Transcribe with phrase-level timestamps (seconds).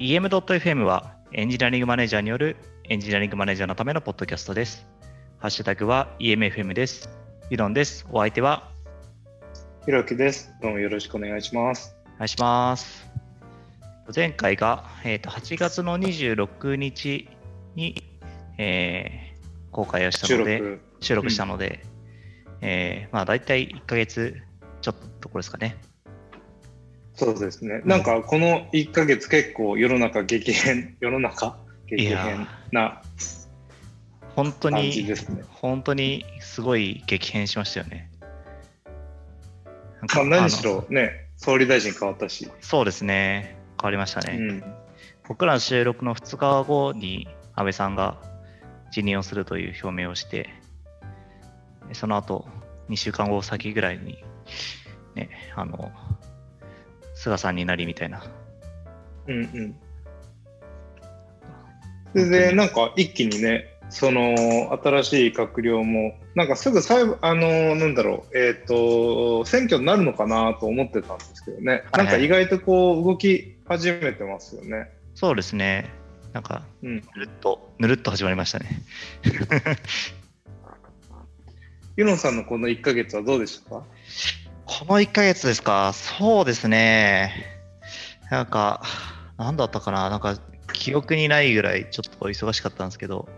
[0.00, 4.86] EM.FM はエンジニアリングマネージャーによるエンジニアリングマネージャーのためのポッドキャストです。
[5.36, 7.10] ハッシュタグは EMFM です。
[7.50, 8.06] 理論です。
[8.10, 8.70] お相手は
[9.84, 10.54] ひろきです。
[10.62, 11.94] どうもよろしくお願いします。
[12.14, 13.10] お願いします。
[14.16, 17.28] 前回が、えー、と8月の26日
[17.74, 18.02] に、
[18.56, 20.80] えー公開をした収ので、録。
[21.00, 21.84] 収録したので、
[22.62, 24.40] えーまあ大体1ヶ月
[24.80, 25.76] ちょっとところですかね。
[27.20, 27.82] そうですね。
[27.84, 33.02] なんかこの1ヶ月結構世の中激変、 世の中激変な
[34.34, 35.06] 本当に。
[35.50, 38.10] 本当にすごい激変しましたよね。
[40.14, 42.50] まあ、何しろね、総理大臣変わったし。
[42.62, 44.38] そうですね、変わりましたね。
[44.38, 44.64] うん。
[45.28, 48.16] 僕らの収録の2日後に安倍さんが
[48.92, 50.48] 辞任をするという表明をして、
[51.86, 52.48] でその後
[52.88, 54.24] 2週間後先ぐらいに、
[55.14, 55.92] ね、あの、
[57.20, 58.22] 菅さんになりみたいな。
[59.26, 59.76] うんうん。
[62.12, 74.90] それで、なんか一気にね、その新しい閣僚も、なんかすぐ最後、あのなんだろう、えっ、と、選挙になるのかなと思ってたんですけどね、はいなんか意外とこう動き始めてますよね。
[75.14, 75.90] そうですね、
[76.32, 76.94] なんか、うん。
[76.96, 78.80] ぬるっと、ぬるっと始まりましたね。
[81.98, 83.84] ユノさんのこの1ヶ月はどうでしたか？
[84.70, 87.32] この1ヶ月ですか、そうですね。
[88.30, 88.82] なんか、
[89.36, 90.38] なんだったかな、なんか、
[90.72, 93.28] 記憶にないぐらいちょっと忙しかったんですけど、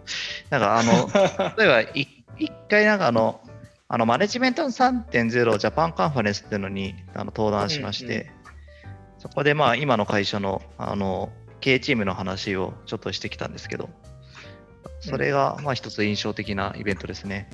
[0.51, 1.11] なんかあの、
[1.57, 2.07] 例えばい
[2.39, 3.41] 一回なんかあの、
[3.89, 8.43] あのマネジメントの3.0ジャパンカンファレンスっていうのにあの登壇しまして、うんうん
[9.23, 13.89] そこでまあ今の会社のあの経営チームの話をちょっとしてきたんですけど、
[14.99, 17.49] それがまあ一つ印象的なイベントですね。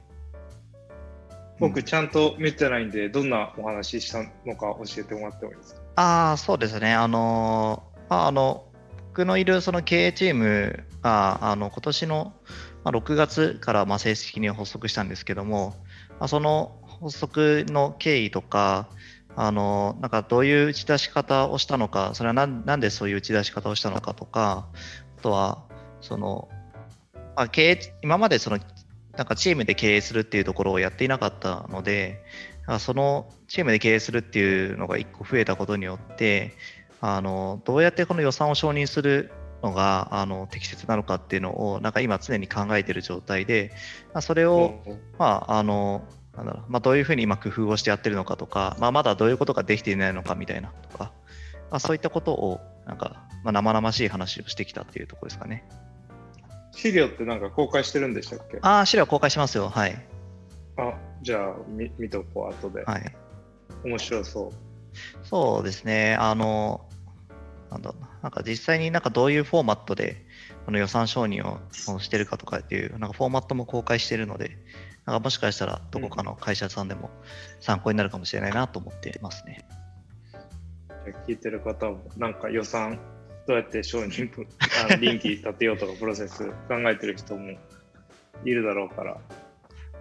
[1.60, 5.80] 僕ちゃんと見てないんで、どんなお話ししたのか教えてもらってもいいですか？
[5.96, 6.94] ああ、そうですね。
[6.94, 8.64] あのー、まあ、あの、
[9.08, 12.32] 僕のいるその経営チームが、あの、今年の
[12.84, 15.74] まあ6月からまあ正式に発足したんですけども、
[16.20, 18.88] まあ、その発足の経緯とか、
[19.34, 24.68] あの、なんかどういう打ち出し方をしたのか、それはなんなんでそういう打ち出し方をしたのかとか、
[25.18, 25.64] あとは、
[26.00, 26.48] その、
[27.36, 28.58] まあ、経営、今までその、
[29.18, 32.22] なんかチームで経営するっていうところをやっていなかったので、
[32.78, 36.54] そのチームで経営するっていうのが1個増えたことによって、
[37.00, 43.72] あのどうやってこの予算を承認するのがあの適切なのかっていうのをなんか今常に考えている状態で、
[44.14, 44.84] まあ、それを、
[45.18, 46.04] まああの
[46.36, 51.10] なんだろうまあ、どういうふうに今工夫をしてやってるのかとか、まあ、まだどういうことができていないのかみたいなとか、
[51.72, 55.64] まあ、そういったことをなんか、まあ、生々しい話をしてきたっていうところですかね。
[56.78, 58.58] 資料ってなんか公開してるんでしたっけ？
[58.62, 59.68] ああ、資料公開しますよ。
[59.68, 60.06] はい。
[60.76, 62.84] あじゃあ見見とこう、後で。
[62.84, 63.16] はい。
[63.84, 65.26] 面白そう。
[65.26, 66.14] そうですね。
[66.14, 66.88] あの、
[67.70, 70.24] なんだな、なんか実際になんかどういうフォーマットで
[70.66, 74.56] この予算承認をしてるかとかっていう、なんかフォーマットも公開してるので、
[75.04, 77.10] なんかもしかしたらどこかの会社さんでも
[77.60, 79.66] 参考になるかもしれないなと思ってますね。
[81.04, 83.00] じゃあ聞いてる方も、なんか予算、ど
[83.54, 84.46] うやって承認プ、
[84.88, 87.52] あの臨機立てようとかプロセス考えてる人も
[88.44, 89.16] いるだろうから。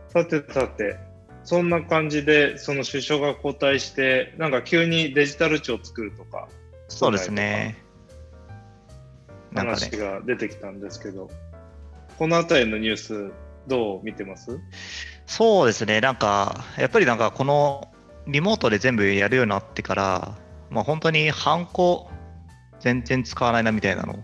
[0.09, 0.97] さてさて、
[1.43, 6.47] そんな感じで、その首相が交代して、なんか急にデジタル庁を作るとか、
[6.87, 7.77] そうですね。
[9.53, 11.29] 話ね、が出てきたんですけど、
[12.17, 13.31] このあたりのニュース、
[13.67, 14.59] どう見てます？
[15.25, 15.99] そうですね。
[16.01, 17.91] なんか、やっぱりなんかこの
[18.27, 20.35] リモートで全部やるようになってから、
[20.69, 22.09] まあ本当にハンコ
[22.79, 24.23] 全然使わないなみたいなの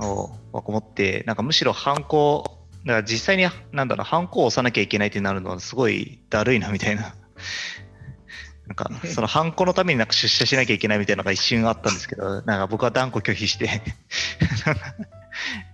[0.00, 7.14] を思って、なんかむしろハンコ、だから実際になんだろう、ハンコを押さなきゃいけないってなるのはすごいだるいなみたいな。
[8.66, 13.68] なんかそのハンコのためになんか出社しなきゃいけないみたいなのが一瞬あったんですけど、なんか僕は断固拒否して、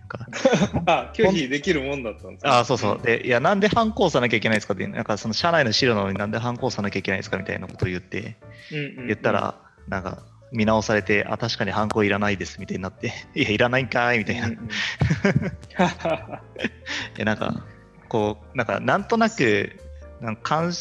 [0.86, 3.00] あ、拒否できるもんだったんですねあそうそう。
[3.02, 8.36] で、いや、なんで反抗さなきゃいけないんですかって、なんかその社内の資料なのになんで反抗さなきゃいけないんですかみたいなことを言って、
[8.72, 9.54] うんうんうん言ったら、
[9.88, 14.48] なんか見直されて、あ、確かに反抗いらないですみたいになって、いや、いらないんかいみたいな。
[14.48, 14.68] いうんうん
[17.18, 17.64] や、なんか、
[18.08, 19.80] こう、なんか、なんとなく、
[20.20, 20.72] なんか官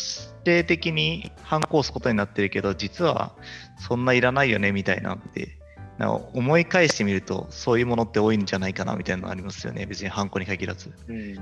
[0.43, 3.33] 邸的に反抗すことになってるけど、実は
[3.77, 5.57] そんないらないよねみたいなって、
[5.97, 9.85] な思い返してみると、そういうものって多いんじゃないかなみたいなのありますよね。
[9.85, 10.93] 別に反抗に限らず。
[11.07, 11.39] うん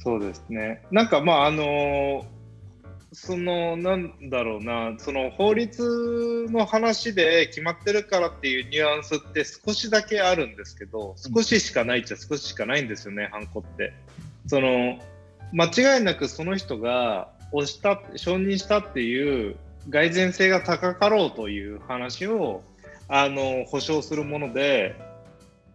[0.00, 0.82] そうですね。
[0.92, 2.24] なんかまああの
[3.12, 13.92] そのなんだろうなその法律の話で決まってるからっていうニュアンスって少しだけあるんですけど少ししかないっちゃ少ししかないんですよねハンコって。
[14.46, 14.98] その
[15.52, 19.56] 間違いなくその人が押した承認したっていう
[19.88, 22.62] 蓋然性が高かろうという話を
[23.08, 24.94] あの保証するもので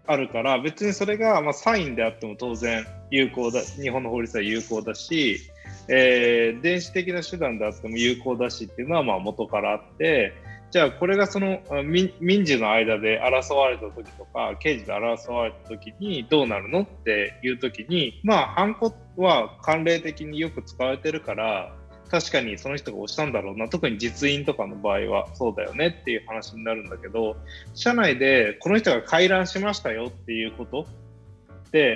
[0.06, 5.40] あるから別にそれが、まあ、サインであっても当然有効だ日本の法律は有効だし、
[5.88, 10.34] えー、電子的な手段であっても有効だしっていうのはまあ元からあって
[10.72, 21.76] じゃあこれがその民事の間で争われた時とか刑事で争われた時にどうなるのっていう時にまあハンコは慣例的によく使われてるから
[22.10, 23.68] 確かにその人が押したんだろうな。
[23.70, 27.36] 特に実印とかの場合はそうだよねっていう話になるんだけど
[27.74, 30.86] 社内でこの人が回覧しましたよっていうこと、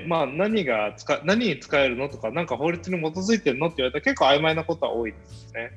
[0.07, 5.71] まあ、何が使何に使えるのとか何か法律に基づいてるのって言われたら結構曖昧なことは多いですね。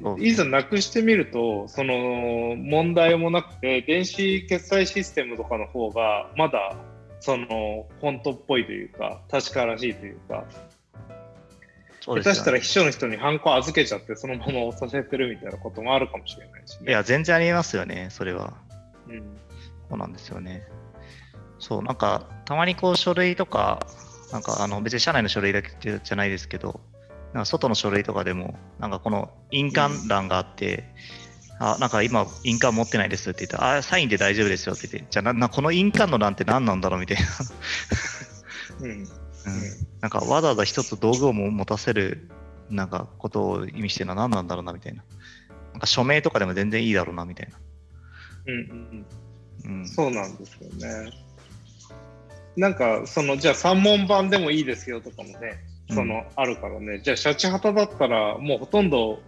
[0.00, 6.76] うん、いざなくしてみるとその問題もなくて電子決済システムとかの方がまだ
[7.20, 10.44] その本当っぽいというか確からしいというか
[12.00, 18.54] 下手したら秘書の人にハンコ預けちゃってそのまま押させてるみたいなこともあるかもしれないし、ね、いや全然ありますよねそれは、
[19.08, 19.18] うん、
[19.90, 20.66] そうなんですよね
[21.58, 23.86] そうなんかたまにこう書類とか
[24.32, 26.80] なんかあの別に社内の書類だけじゃないですけど
[27.32, 30.84] なんか外の書類とかでもなんかこの印鑑欄があって、
[31.60, 37.24] うん、あなんか今印鑑持ってないですって言ったらあサインで大丈夫ですよって言ってじゃあなこの印鑑の欄って何なんだろうみたいな
[38.80, 39.06] うんうん、
[40.00, 42.28] なんかわざわざ一つ道具を持たせる
[42.70, 45.02] なんかことを意味してるのは何なんだろうなみたいな。
[45.72, 47.58] なんか署名とかでも全然いいだろうなみたいな。
[48.46, 49.06] うん
[49.64, 51.27] うん、うん、そうなんですよね。
[52.58, 55.58] なんかそのじゃあ三問版でもいいですよとかもね、
[55.90, 59.20] その、あるからね、じゃあシャチハタだったらもうほとんど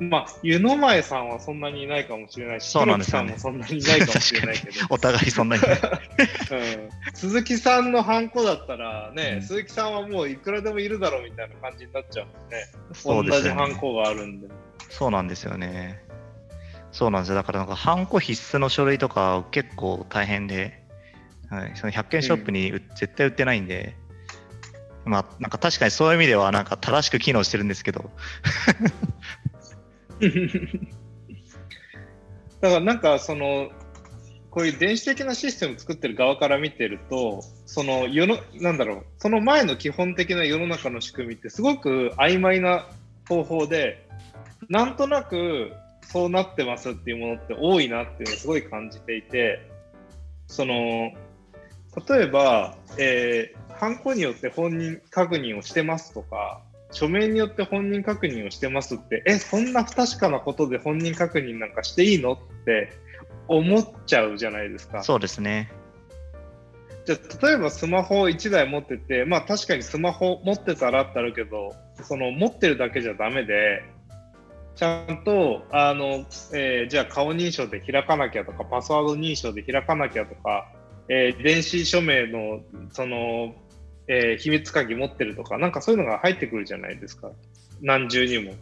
[0.00, 4.72] まあ、湯の前さんはそんなにいないかもしれないし、そうなんですよ、ね、さんもそんなにいないかもしれないけど。
[4.90, 5.70] お互いそんなに、 うん、
[7.14, 12.66] 鈴木さんのハンコだったらね、うん、鈴木さんはもういくらでもいるだろうみたいな感じになっちゃうもんね。
[12.92, 14.46] そうですね同じハンコがあるんで。
[14.88, 16.00] そうなんですよね。
[16.92, 17.34] そうなんですよ。
[17.34, 20.77] だからなんかハンコ必須の書類とか結構大変で、
[21.50, 23.96] はい、その100件ショップに、絶対売ってないんで、
[25.04, 28.10] まあなんか確かにそういう意味ではなんか正しく機能してるんですけど。
[32.60, 33.70] だからなんかその
[34.50, 42.88] こういう電子的なシステムを作ってる側から見てるとその世のなんだろうその前の基本的な世の中の仕組みってすごく曖昧な
[43.28, 44.08] 方法で
[44.68, 45.72] なんとなく
[46.02, 49.70] そうなってますっていうものって多いなっていうのをすごい感じていて
[50.48, 51.12] その
[52.08, 62.92] 例えば、えー、ハンコによって本人確認をしてますとか書面によって本人確認をしてますって、え、そんな不確かなことで本人確認なんかしていいのって
[63.46, 65.02] 思っちゃうじゃないですか。
[65.02, 65.70] そうですね。
[67.04, 73.82] じゃあ例えばスマホ1台持ってて、まあ確かにスマホ持ってたらってあるけど、その持ってるだけじゃダメで、
[74.74, 76.24] ちゃんと、あの、
[76.54, 80.68] えー、じゃあ顔認証で開かなきゃとか、パスワード認証で開かなきゃとか、
[81.08, 82.60] えー、電子署名の、
[82.92, 83.54] その、
[84.06, 87.30] えー、秘密鍵持ってるとか、なんかそういうのが入ってくるじゃないですか。
[87.80, 88.54] 何重にも。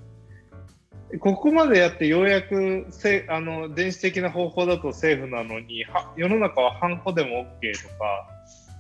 [1.20, 8.28] ここまでやってようやくせあの電子的な方法だとセーフなのには世の中はハンコでも OK とか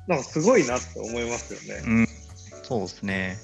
[0.08, 1.82] なんかすごいなって思いますよね。
[1.86, 2.08] うん、
[2.64, 3.36] そうですね。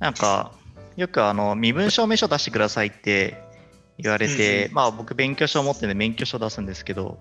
[0.00, 0.52] なんか
[0.96, 3.42] よくあの身分証明書出してくださいって
[3.98, 7.18] 言われて、うん、まあ僕免許証持ってね免許証出すんですけど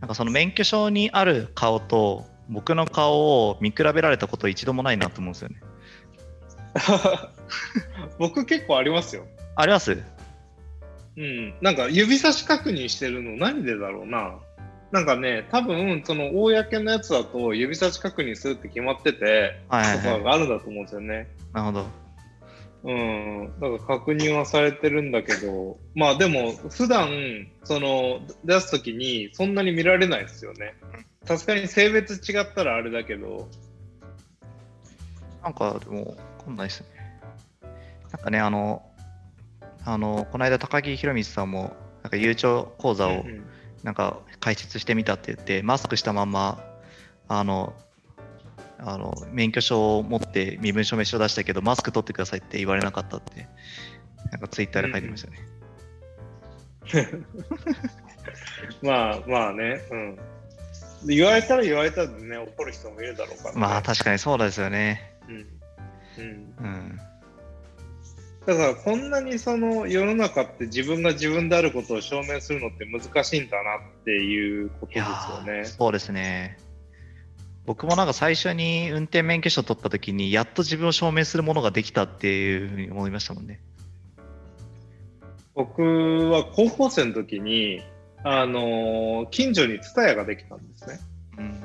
[0.00, 5.56] なんかその免許証にある顔と僕の顔を見比べられたこと一度もないなと思うんですよね。
[8.18, 9.24] 僕結構ありますよ。
[9.56, 9.98] あります？
[11.16, 11.54] うん。
[11.62, 14.34] なんか指差し確認してるの何でだろうな。
[14.92, 21.26] なんかね、多分その公のやつだと指差し確認するって決まってて、はい、とかがあるんだと思うんですよね。
[21.52, 21.86] なるほど。
[22.86, 30.74] うん、だから確認はされてるんだけど、まあでも、普段その出すときにそんなに見られないですよね。
[31.24, 33.48] さすがに性別違ったらあれだけど。
[35.42, 36.88] なんかでも、こんないですね。
[38.12, 38.88] なんかね、あの、
[39.84, 43.24] あのこの間、高木宏光さんも、なんか、悠長講座を
[43.82, 46.64] なんか解説してみたって言って、マスクしたまんま、
[47.26, 47.74] あの、
[48.78, 53.48] あの免許証を持って身分証明書出したけど、マスク取ってくださいって言われなかったって、
[54.32, 55.38] なんかツイッターで書いてましたね。
[58.82, 60.18] まあまあね、うん。
[61.06, 65.14] 言われたら言われたらね、怒る人もいるだろうから、ね、まあ確かにそうですよね。
[65.28, 65.34] うん。
[66.18, 66.54] うん。
[66.58, 67.00] うん、
[68.46, 75.64] だからこんなにその世の中って自分が自分であることを証明するのって難しいんだなっていうことですよね。
[75.64, 76.58] そうですね。
[77.66, 83.60] 僕もなんか最初に運転免許証取った時にやっと自分を証明するものができたっていうふうに思いましたもんね。
[85.54, 85.82] 僕
[86.30, 87.82] は高校生の時に
[88.22, 91.00] あの近所に TSUTAYA ができたんですね。
[91.38, 91.64] うん。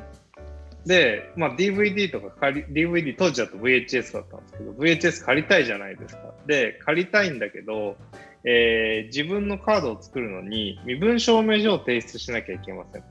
[0.86, 6.34] で、まあ、DVD とか借り、DVD 当時だと VHS だったんですけど、VHS 借りたいじゃないですか。
[6.48, 7.96] で、借りたいんだけど、
[8.44, 13.04] えー自分のカードを作るのに身分証明書を提出しなきゃいけません。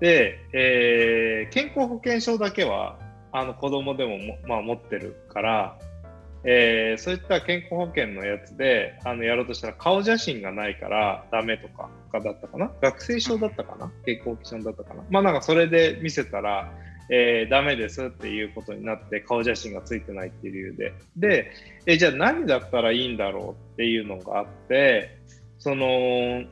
[0.00, 2.98] で、えー健康保険証だけは
[3.32, 5.78] あの子供でも、まあ、持ってるから、
[6.44, 12.70] えーそういった健康保険のやつであのやろうとしたら顔写真がないからダメとかかだったかな？
[12.80, 13.90] 学生証だったかな？
[14.04, 15.02] 健康保険証だったかな？
[15.10, 16.72] まあなんかそれで見せたら、
[17.10, 20.92] えーダメですっていうことになって顔写真がついてないっていう理由で。
[21.16, 21.52] で
[21.86, 25.18] えじゃあ何だったらいいんだろうっていうのがあって
[25.58, 26.44] その、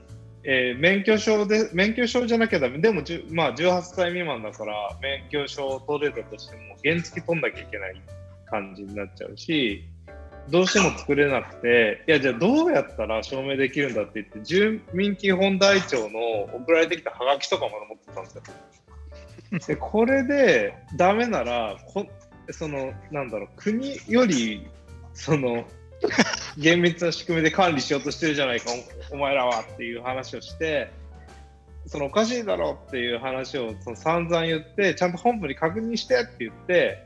[0.49, 8.01] えー免許証で免許証じゃなきゃダメでも、じゅまあ、18歳未満だから免許証を取れたとしても原付取んなきゃいけない
[8.47, 9.85] 感じになっちゃうし
[10.49, 19.75] どうしても作れなくていやじゃあどうやったら証明できるんだって言って住民基本台帳の送られてきたハガキとかまで持ってたんですよ。
[19.75, 22.07] でこれでダメならこ
[22.51, 24.69] そのなんだろう国より
[25.15, 25.65] その
[26.57, 28.71] 厳密な仕組みで管理しようとしてるじゃないか
[29.11, 30.91] お前らはっていう話をして
[31.87, 37.05] そのおかしいだろうっていう話をその散々言ってちゃんと本部に確認してって言って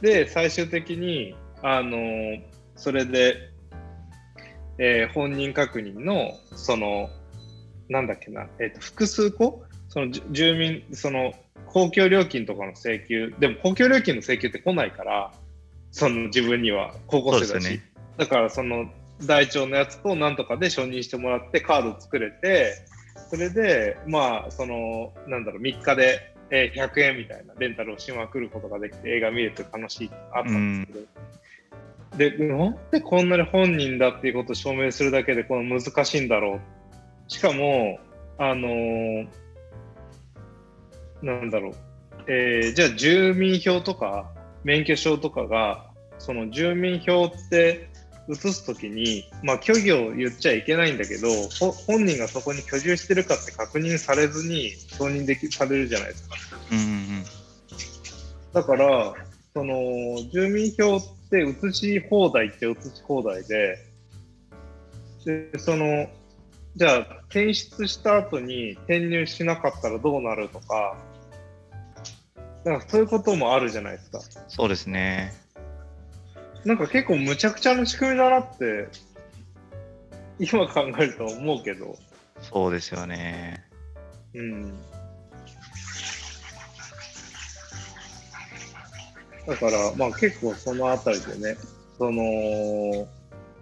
[0.00, 1.98] で最終的にあの
[2.76, 3.50] それで、
[4.78, 7.10] えー本人確認のその
[7.88, 9.64] なんだっけな、えー、と複数個？
[9.88, 11.34] その住民その
[11.66, 15.32] 公共料金とかの請求でも公共料金の請求って来ないから
[15.90, 17.89] その自分には高校生だし、そうですよね。
[18.20, 18.84] だからその
[19.26, 22.74] 台帳のやつとなんとかで承認してもらってカード作れて
[23.30, 30.92] それでまあそのなんだろう3日で、えー100円みたいなレンタルをしまくることができて映画見れて楽しいってあったんです
[32.18, 36.60] けど、でなんでこんなに本人だっていうことを証明するだけでこの難しいんだろう。
[37.30, 38.00] しかも
[38.36, 39.28] あのー
[41.22, 41.74] なんだろう、
[42.26, 44.30] えーじゃあ住民票とか
[44.62, 45.86] 免許証とかが
[46.18, 47.89] その住民票って
[48.28, 56.36] 移すときに、まあ、虚偽を言っちゃいけないんだけどほ本人がそこに居住してるかって確認されずに承認できされるじゃないですか。
[56.72, 57.24] うんうん
[58.52, 59.14] だから、
[59.54, 59.76] その
[60.32, 61.00] 住民票っ
[61.30, 63.78] て移し放題って移し放題で、
[65.24, 66.08] でその
[66.76, 70.96] じゃあ、転出した後に転入しなかったらどうなるとか、
[72.64, 74.20] なんかそういうこともあるじゃないですか。
[74.48, 75.32] そうですね。
[76.64, 78.88] なんか結構むちゃくちゃな仕組みだなって、
[80.38, 81.96] 今考えると思うけど、
[82.42, 83.64] そうですよね。
[84.34, 84.72] うん。
[89.46, 91.56] だから、まあ結構そのあたりでね、
[91.98, 93.06] その、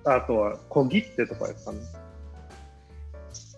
[0.05, 1.79] あとは小切手とかですかね。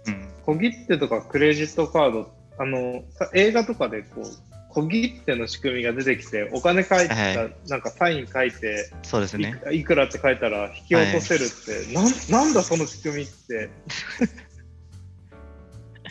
[0.07, 0.29] うん。
[0.45, 9.61] 小切手とかクレジットカード、あの、さ映画とかでこう、小切手の仕組みが出てきて、お金書いた、はいなんかサイン書いて、そうですね。
[9.73, 13.69] いいくらって書いたら引き落とせるって、なんなんだその仕組みって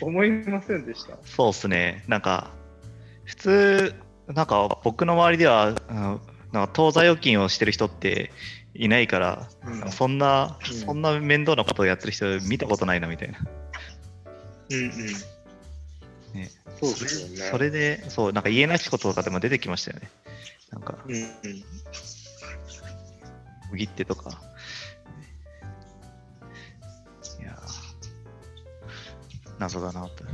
[0.02, 1.16] 思いませんでした？
[1.24, 2.04] そうですね。
[2.08, 2.50] なんか、
[3.24, 3.94] 普通、
[4.28, 6.20] なんか僕の周りでは、うん
[6.52, 8.32] なんか当座預金をしてる人って
[8.74, 13.38] いないから、うんそんな、うんそんな面倒なことをやってる人見たことないなみたいな。
[14.70, 14.90] うんうん。
[16.34, 17.36] ねそうですよね。
[17.50, 20.10] それで、そう、なんか言えないこととかでも出てきましたよね。
[20.70, 21.24] なんか、うんうん。
[23.70, 24.40] 小切手とか。
[27.40, 27.90] いやー
[29.58, 30.24] 謎だなと。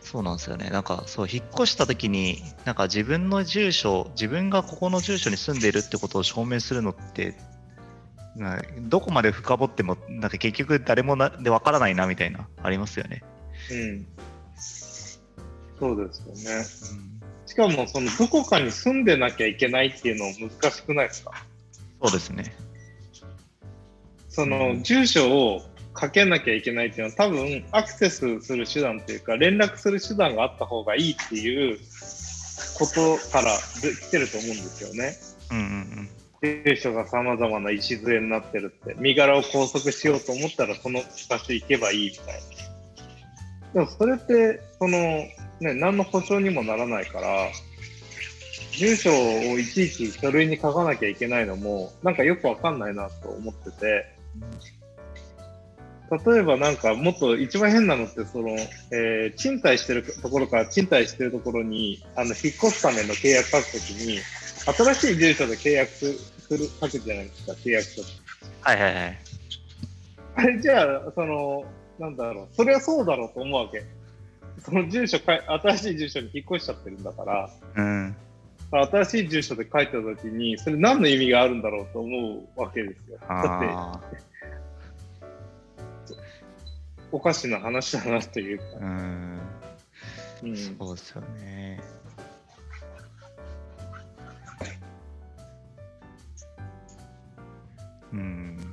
[0.00, 0.70] そうなんですよね。
[0.70, 7.36] なんか、そう、引っ越した時に、なんか自分の住所、自分がここの住所に住んでいるってことを証明するのって、
[8.36, 13.24] などこまで深掘っても、なんか結局誰もなでわからないなみたいな、ありますよね。
[13.70, 14.06] うん。
[15.78, 16.64] そうですよね。
[17.46, 21.32] しかも、そのどこかに住んでなきゃいけないっていうの難しくないですか？
[22.02, 22.56] そうですね。
[24.28, 25.62] そうのん住所を
[25.94, 31.78] かけなきゃいけないっていうのは多分アクセスする手段っていうか連絡する手段があった方がいいっていう
[32.78, 35.16] ことからで来てると思うんですよね。
[35.50, 35.60] うんう
[36.02, 36.08] ん
[36.42, 42.65] 住所がさまざまな礎になってるって身柄を拘束しようと思ったらその場所行けばいいみたいな。
[43.76, 45.30] でもそれってその、ね、
[45.60, 47.50] 何の保証にもならないから
[48.72, 54.06] 住所をいちいち書類に書かなきゃいけないのもなんかよくわかんないなと思ってて
[56.24, 58.48] 例えばなんかもっと一番変なのってその、
[58.92, 64.20] えー賃貸してるところから賃貸してるところにあの引っ越すための契約書くときに
[64.74, 68.02] 新しい住所で契約する書くじゃないですか契約書
[68.62, 69.18] はいはいはい。
[70.36, 71.64] あれじゃあその
[71.98, 73.84] なんだろう、それはそうだろうと思うわけ。
[74.60, 78.16] その住所かい、新しい住所に引っ越しちゃってるんだから、うん。
[78.70, 83.18] 新しい住所で書いたときに、それ何の意味があるんだろうと思うわけですよ。
[83.18, 84.00] だって、あ
[87.12, 88.64] おかしな話だなというか。
[88.80, 88.84] あ。
[88.84, 89.40] うん。
[90.42, 91.80] うん、そうですよね。
[98.12, 98.65] うん。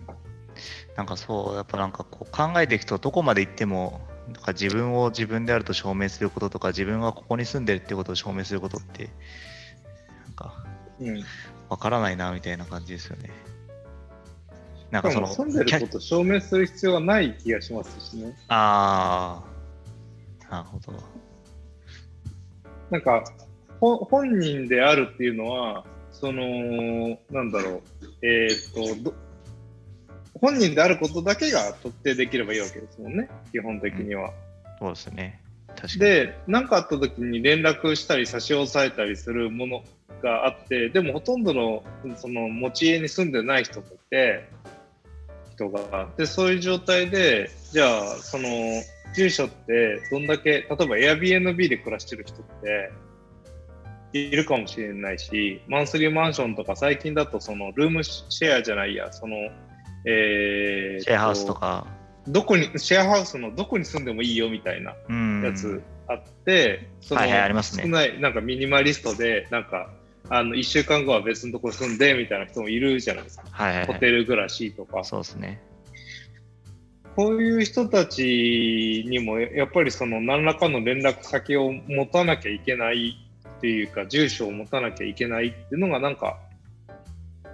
[0.96, 9.10] なんかそう、やっぱなんかこう考えていくと、どこまで行っても、なんか自分を自分であると証明することとか、自分がここに住んでるってことを証明することって、
[10.26, 10.66] なんか
[11.00, 11.24] うん。
[11.70, 13.30] わからないなみたいな感じですよね。
[14.92, 18.34] なんしかかその、も住んでることを証明する必要はない気がしますしね。
[18.50, 19.44] あ
[20.50, 20.94] あ、なるほど。
[22.92, 23.24] なんか、
[23.80, 27.82] ほ本人であるっていうのは、その、なんだろう、
[28.22, 29.14] えーっとど、
[30.40, 34.32] 本人であることだけが特定できればいいわけですもんね、基本的には。
[34.80, 35.42] そうですね。
[35.68, 36.00] 確かに。
[36.00, 39.84] で、何かあった時に連絡したり差し押さえたりするもの
[40.22, 41.84] があって、でもほとんどの
[42.16, 44.48] その持ち家に住んでない人もいて、
[45.54, 46.10] 人が。
[46.18, 48.48] で、そういう状態で、じゃあ、その、
[49.16, 52.92] 住所ってどんだけ、例えば Airbnb で暮らしてる人って、
[54.14, 59.36] いるかもしれないし、マンスリーマンションとか最近だとそのルームシェアじゃないや、その、
[60.06, 61.88] えシェアハウスとか。
[62.28, 65.42] どこに、シェアハウスのどこに住んでもいいよみたいなうん。
[65.44, 69.90] やつあって、そのはいはいありますね少ない、なんかミニマリストで、なんか、
[70.30, 73.46] あの1週間後は別のところ住んでみたいな人もいるじゃないですか。
[73.52, 73.88] はいはい、はい。
[73.88, 75.04] ホテル暮らしとか。
[75.04, 75.62] そうですね。
[77.16, 83.18] こういう人たちにも、やっぱりその何らかの連絡先を持たなきゃいけない
[83.58, 86.40] っていうか、住所を持たなきゃいけないっていうのが、なんか、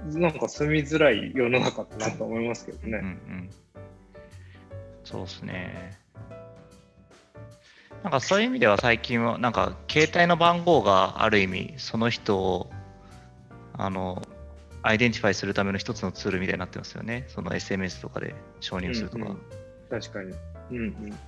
[0.05, 2.97] なんか住みづらい世の中だなと思いますけどうんうね。
[2.99, 3.49] ん。
[5.03, 5.99] そうですね。
[8.03, 12.71] なんかそういう意味では最近は、なんか携帯の番号がある意味、その人を、
[13.73, 14.21] あの、
[14.82, 17.25] identify するための一つのツールみたいになってますよね。
[17.27, 19.25] その SMS とかで承認するとか。
[19.25, 19.41] うんうん
[19.89, 20.33] 確かに。
[20.69, 21.19] うんうん。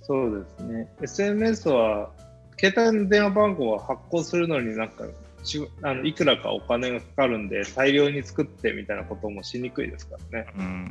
[0.00, 0.88] そうですね。
[1.02, 2.10] SMS は、
[2.58, 5.10] 携帯の電話番号は発行するのになんか、し
[5.82, 10.52] あのいくらかお金がかかるんで、大量に作ってみたいなこともしにくいですからね。
[10.58, 10.90] うん。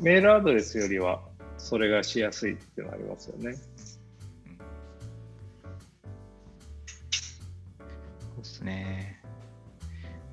[0.00, 1.22] メールアドレスよりは、
[1.56, 3.54] それがしやすいっていうのはありますよね。
[3.54, 3.60] そ
[8.38, 9.22] うですね。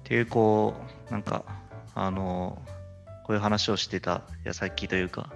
[0.02, 0.76] っていう、こ
[1.10, 1.46] う、なんか、
[1.94, 2.62] あの、
[3.26, 5.34] こういう話をしてた矢先というか、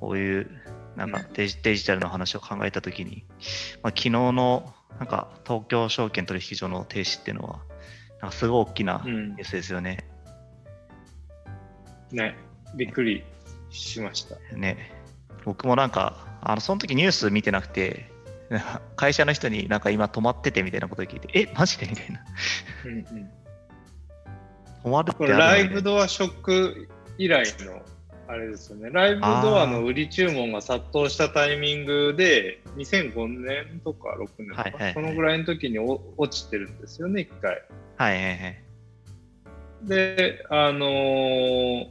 [0.00, 0.50] こういう、
[0.96, 3.24] なんかデジデジタルの話を考えたときに、
[3.82, 7.60] まあ、昨日の、なんか、東京証券取引所の停止っていうのは、
[8.20, 9.98] なんかすごい大きなうんニュースですよね。
[12.12, 12.36] ね。
[12.76, 13.24] びっくり
[13.70, 14.36] しました。
[14.56, 14.92] ね。
[15.44, 18.10] 僕もなんか、あの、その時ニュース見てなくて、
[18.96, 21.86] 会社の人になんか今止まっててみたいなことを聞いて、え、マジで？
[21.86, 22.24] みたいな。
[22.84, 23.04] うんうん、
[24.84, 27.82] 止まるってこれ、ライあるのみたいなブドアショック以来の、
[28.26, 28.90] あれですよね。
[28.90, 37.62] ライブドアの売り注文が殺到したタイミングで、2005年とか6年とか、はいはいはいそのぐらいの時にお落ちてるんですよね、一回。
[37.96, 38.64] はいはいはい。
[39.82, 41.86] で、あのー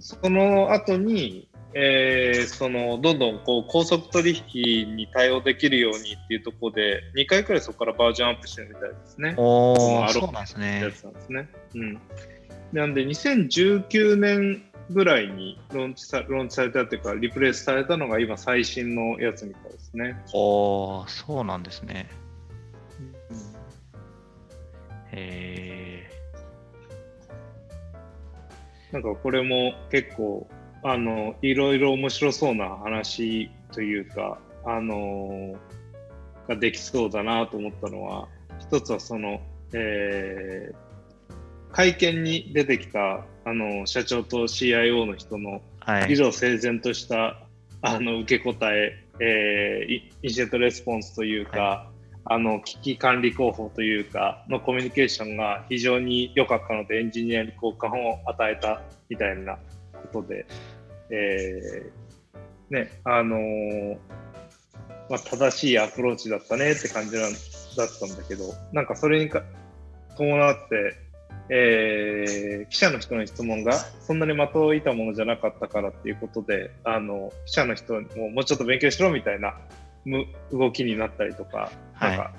[0.00, 9.34] その後に、えーそのどんどんこう高速取引に対応できるようにっていうところで、2回くらいそこからバージョンアップしてるみたいですね。
[9.36, 10.92] おー、そのアロそうなんですねや。
[10.92, 11.48] つなんですね。
[11.74, 12.00] うん。
[12.72, 20.16] なんで、2019年ぐらいにローンチさローンチされたっていうか、リプレイスされたのが今最新のやつみたいですね。
[20.32, 22.08] おー、そうなんですね。
[25.12, 26.08] へ
[28.92, 30.48] なんかこれも結構、
[30.82, 35.54] あの、いろいろ面白そうな話というか、あの
[36.48, 39.40] ができそうだなと思ったのは、一つはその、
[39.74, 40.87] えー
[41.72, 45.60] 会見に出てきた、あの、社長と CIO の人の。
[46.06, 47.40] 理路整然とした
[47.80, 51.90] あの受け答ええーイインシデントレスポンスというか、
[52.24, 59.56] あの危機管理広報というかのコミュニケーションが非常に良かったのでエンジニアに好感を与えたみたいな
[60.12, 60.46] ことで、
[61.08, 63.96] えーねあのー
[65.08, 69.42] まあ、正しいアプローチだったねって感じなんだったんだけどなんかそれにか
[70.18, 71.07] 伴って
[71.50, 79.54] えー記者の人の質問がそんなに的を射たものじゃなかったからっていうことであの記者の人ももうちょっと勉強しろみたいな
[80.04, 82.32] む動きになったりとか、はいなんか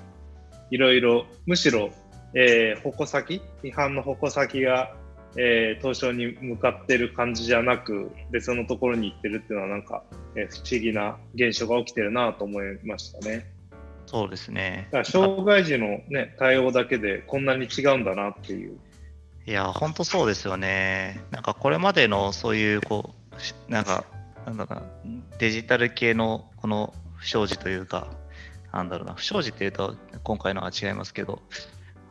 [0.70, 1.90] いろいろむしろ、
[2.34, 4.94] えー矛先批判の矛先が、
[5.36, 10.04] えー、東証に向かってる感じじゃなく別のところに行ってるっていうのはなんか、
[10.36, 13.50] えー、不思議な現象が起きてるなと思いましたね。
[14.06, 14.88] そうですね。
[14.90, 18.78] だから障害児の、ね、対応だけでこんなに違うんだなっていう。
[19.50, 21.24] いや、本当そうですよね。
[21.32, 23.16] なんかこれまでのそういうこ
[23.68, 24.04] うなんか
[24.46, 28.06] なんだろうなデジタル系のこの不祥事というか、
[28.72, 31.42] なんだろうな不祥事っていうと今回のは違いますけど、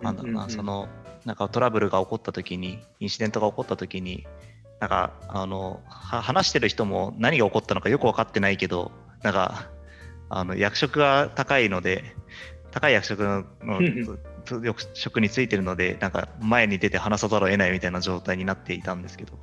[0.01, 0.89] なんだろうな、その
[1.23, 4.27] なんかトラブルが起こった時に、インシデントが起こった時に、
[4.81, 8.91] なんかあの話してる人も何が起こったのかよく分かってないけど、
[9.23, 9.69] なんか
[10.27, 12.03] あの役職が高いので、
[12.71, 13.45] 高い役職の
[14.93, 19.33] 職についてるので、なんか前に出て話さざるを得ないみたいな状態になっていたんですけど、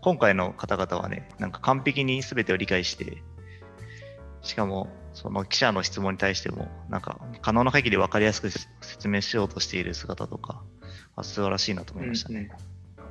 [0.00, 3.22] 今回の方々はね、なんか完璧に全てを理解して、
[4.42, 10.62] しかもその記者の質問に対しても、なんか可能な限り分かりやすく説明しようとしている姿とか、
[11.16, 12.50] あ素晴らしいなと思いましたね。
[12.98, 13.06] うん、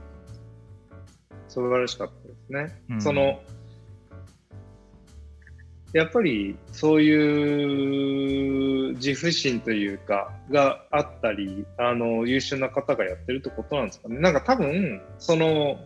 [1.49, 2.81] 素晴らしかったですね。
[2.89, 3.39] うん、その
[5.95, 14.19] やっぱりそういう自負心というかがあったりあの優秀な方がやってるってことなんですかね。
[14.19, 15.79] なんか多分その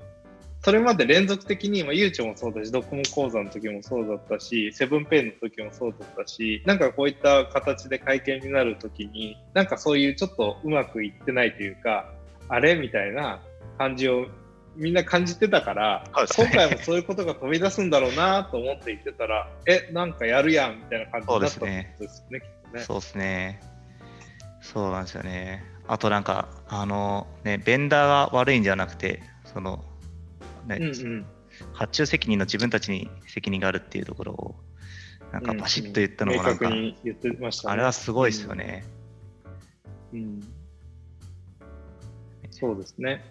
[0.61, 12.11] それまで連続的に、まあ、ゆうちょもそうだし、ドコモ講座の時もそうだったし、セブンペイの時もそうだったし、なんかこういった形で会見になる時に、なんかそういうちょっとうまくいってないというか、
[12.49, 13.39] あれみたいな
[13.77, 14.25] 感じを
[14.79, 16.05] みんな感じてたから、
[16.37, 22.45] 今回もそういうことが飛び出すんだろうなと思って言ってたら、え、なんかやるやんみたいな感じになったんですね、
[22.77, 23.61] そうですね。
[24.61, 25.65] そうなんですよね。
[25.85, 29.83] あとなんか、あの、ね、ベンダーが悪いんじゃなくて、その、
[30.65, 31.25] ね、うんうん、
[31.73, 34.55] 発注責任の自分たちに責任があるっていうところを、
[35.33, 36.95] なんかバシッと言ったのもなんか、うんうんね、
[37.65, 38.85] あれはすごいですよね。
[40.13, 40.59] うん、うん
[42.51, 43.23] そうですね。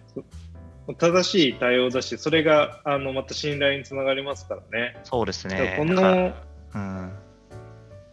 [0.93, 4.97] 正しい対応だし、それがあのまた信頼につながりますからね。
[5.03, 5.75] そうですね。
[5.77, 6.33] この
[6.75, 7.11] うん、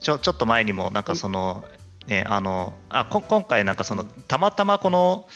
[0.00, 1.64] ちょちょっと前にも、なんかその、
[2.06, 5.26] ね、あのあこ今回、なんかそのたまたまこの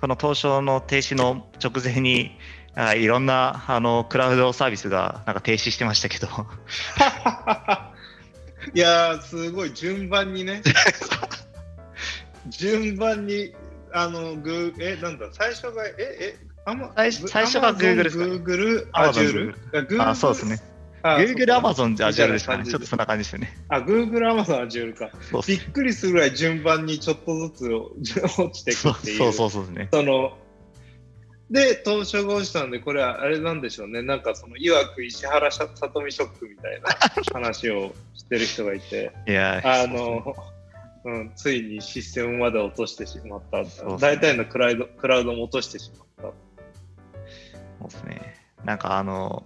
[0.00, 2.32] この東証の停止の直前に、
[2.74, 6.28] あいろんなあのクラウドサービスがなんか停止してましたけど
[8.74, 10.62] いやすごい順番にね
[12.48, 13.54] 順番に
[13.92, 19.54] あの、グえ、なんだ、最初が、え、え、あま、最最初が Google ですか Google、Azure。
[20.00, 20.60] あ、そうですね。
[21.02, 22.64] Google、Amazon、Azure ですかね。
[22.64, 23.56] ちょっとそんな感じですよね。
[23.68, 25.10] あ、Google、Amazon、Azure か。
[25.46, 27.74] びっくりするぐらい順番にちょっとずつ
[28.38, 29.18] 落ちていくっていう。
[29.18, 29.88] そうそうそうですね。
[29.92, 30.38] その
[31.52, 34.00] で、東証が落ちたんで、これはあれなんでしょうね。
[34.00, 36.88] なんかその、いわく石原さとみショックみたいな
[37.34, 39.12] 話をしてる人がいて。
[39.28, 40.34] いや、あの、
[41.04, 43.64] うん、ついにシステムまで落としてしまった。
[43.98, 46.22] 大体のクラウドクラウドも落としてしまった。
[46.22, 48.34] そうですね。
[48.64, 49.44] なんかあの、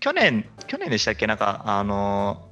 [0.00, 1.26] 去年、去年でしたっけ？
[1.26, 2.48] なんかあの、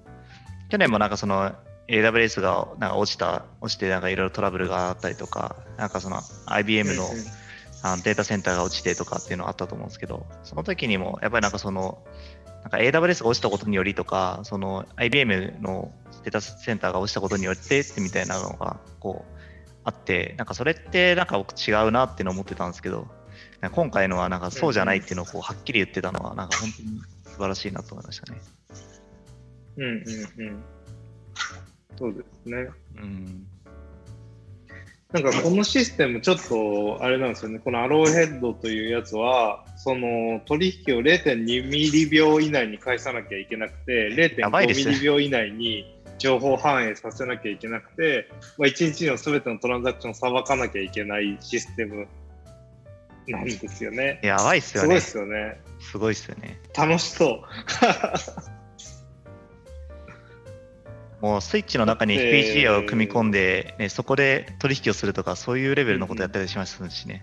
[0.68, 1.54] 去年もなんかその
[1.86, 7.04] AWS がなんか落ちた、落ちてなんかいろいろトラブルがあったりとか、なんかその IBM の
[7.82, 12.02] あのデータセンターが落ちてとかっていうのがあったと思うんですけど、その時にもやっぱりなんかその、
[12.62, 15.92] なんか AWS が落ちたことによりとか、その IBM の
[16.24, 19.34] データセンターが落ちたことによってってみたいなのがこう
[19.84, 23.06] あって、なんかそれってなんか僕違うなっていうのを思ってたんですけど、
[23.72, 28.40] 今回のはなんかそうじゃないっていうのをこうはっきり言ってたのは、なんか本当に素晴らしいなと思いましたね。
[29.76, 30.64] うんうんうん。
[31.98, 32.68] そうですね。
[32.96, 33.46] うん
[35.14, 45.84] なんかこのシステムちょっとあれなんですよね、このアローヘッドというやつは、その取引を0.2ミリ秒以内に返さなきゃいけなくて、0.5ミリ秒以内に
[46.18, 52.06] 情報反映させなきゃいけなくて、まあ、1日のすべてのトランザクションをさばかなきゃいけないシステム
[53.28, 54.20] なんですよね。
[54.22, 54.88] やばいっすよね。
[54.88, 55.60] すごいっすよね。
[55.80, 56.60] すごいっすよね。
[56.76, 57.42] 楽しそう。
[61.20, 67.22] もうスイッチの中に FPGA を組み込んで、ね、そこで取引をするとか、そういうレベルのことやったりしますしね。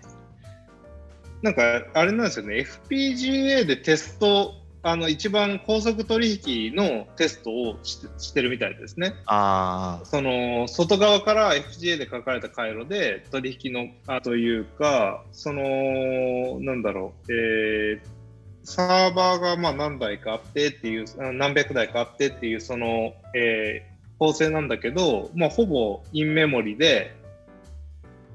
[1.42, 9.14] なんか、あれなんですよね、FPGA でテスト、あの一番高速取引のテストをしてるみたいですね。
[9.26, 18.22] あその外側から FPGA で書かれた回路で取引のあというか、そのなんだろう、えー、
[18.64, 27.14] サーバーがまあ何台かあってっていう、何百台かあってっていう、その、え構成なんだけど、まあ、ほぼインメモリで、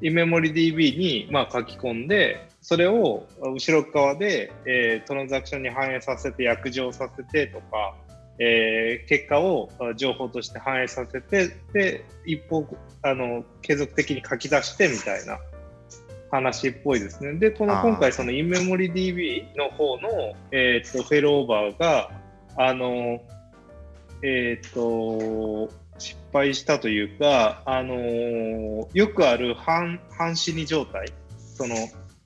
[0.01, 7.95] インメモリ DB にまあ書き込んで、それを後ろ側で、えー、トランザクションに反映させて、約定させてとか、
[8.39, 12.67] えー、結果を情報として反映させて、で、一方、
[13.03, 15.39] あの、継続的に書き出してみたいな
[16.29, 17.35] 話っぽいですね。
[17.35, 22.11] で、この今回、そのインメモリ DB の方の、えー、とフェルオーバーが、
[22.57, 23.21] あの、
[24.21, 27.95] えっ、と、失敗したというか、あの
[28.93, 31.75] よくある半半死に状態、その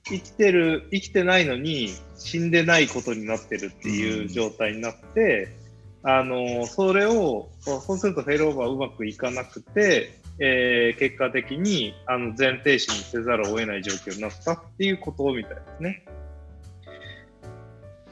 [0.05, 5.55] 生きてる、生きてないのに死んでないことになってるっていう状態になって、
[6.03, 16.03] あのそれを、そうするとフェルオーバーうまくいかなくて、えー、結果的にあの全停止にせざるを得ない状況になったっていうことみたいですね。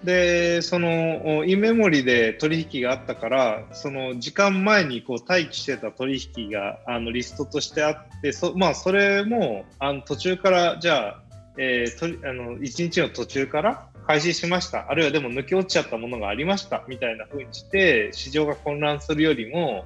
[0.03, 11.23] で、そのインメモリで取引があったから、その時間前にこう待機してた取引があのリストとしてあって、そまあ、それもあの途中から、じゃあ、
[11.61, 19.83] えー、とあの1日の途中から開始しました、あるいはでも抜け落ちちゃったものがありましたみたいな風にして、市場が混乱するよりも、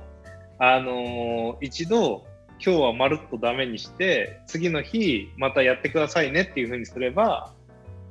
[0.60, 2.26] あのー、一度、
[2.64, 7.52] 今日はまるっとダメにして、次の日またやってくださいねっていう風にすれば、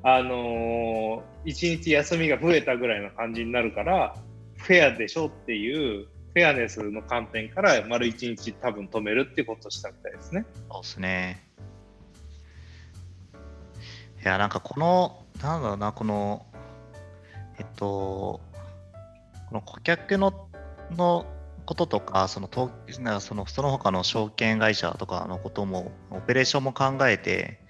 [0.02, 4.16] あのー、1日休みが増えたぐらいの感じになるから、
[4.56, 10.44] フェアでしょっていう、フェアネスの観点から丸1日多分止めるってことをしたみたいですね。
[10.68, 11.51] そうですね。
[14.24, 16.46] いや、なんかこのなんだろうな、この、
[17.58, 18.40] えっと、
[19.48, 20.48] この顧客の
[20.96, 21.26] の
[21.66, 22.48] こととか、その
[23.00, 27.60] なそのその他の証券会社とかのことも、オペレーションも考えて、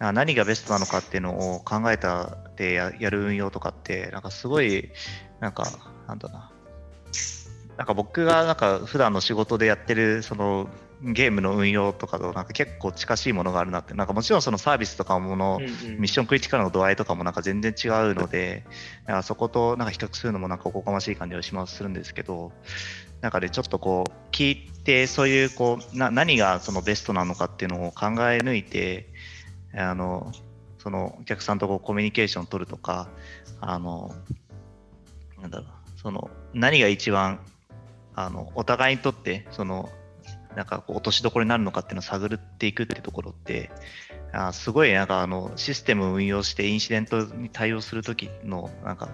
[0.00, 4.90] 何がベストなのかっていうのを考えたでややる運用とかって、なんかすごい、
[5.40, 5.64] なんか、
[6.08, 6.50] なんだな、
[7.76, 10.68] なんか僕がなんか普段の仕事でやってるその
[11.04, 13.92] ゲームの運用とかとなんか結構近しいものがあるなって。
[13.94, 18.64] なんかもちろんそのサービスとかもの、ミッションクリティカルの度合いとかもなんか全然違うので、
[19.06, 22.52] なんかそことなんか比較するのもなんかおこがましい感じはしますするんですけど
[23.20, 29.08] なんかでちょっとこう聞いてそういうこうな何がそのベストなのかっていうのを考え抜いて
[29.74, 30.32] あの
[30.78, 33.08] そのお客さんとこうコミュニケーションを取るとか
[33.60, 34.14] あの
[35.40, 35.68] なんだろう
[36.00, 37.40] その何が一番
[38.14, 39.88] あのお互いにとってその
[40.56, 43.70] なんかこう落としどころになるのかっていうのを探っていくってところって
[44.32, 49.08] あすごいなんかあのシステムを運用してインシデントに対応するときのなんか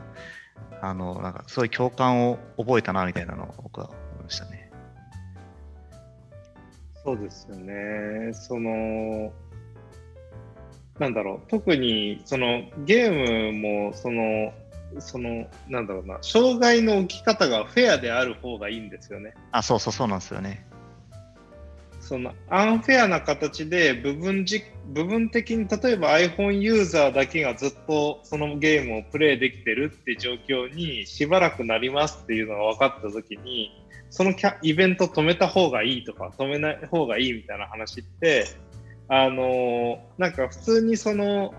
[0.81, 4.71] あのなんかそういう共感を覚えたなみたいなのを僕は思いましたね。
[7.05, 8.33] そうですよね。
[8.33, 9.33] その
[10.99, 14.53] なんだろう特にそのゲームもその
[14.99, 19.35] そのなんだろうな障害の起き方がフェアである方がいいんですよね。
[19.53, 20.67] あそうそうそうなんですよね。
[22.11, 33.71] そのアンフェアな形で部分じ部分的に例えば iPhone ユーザーだけがずっとそのゲームをプレイできてるって状況にしばらくなりますっていうのが分かった時に
[34.11, 38.47] そのキャイベント止めた方がいいとか止めない方がいいみたいな話って
[39.07, 41.55] あのなんか普通にその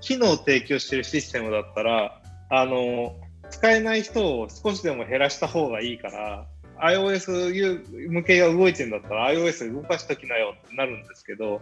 [0.00, 3.14] 機能を提供してるシステムだったらあの
[3.50, 6.48] 使えない人を少しでも減らした方がいいから
[6.82, 11.60] iOS 向けが動いてるんだったら iOS 動かしときなよってなるんですけど、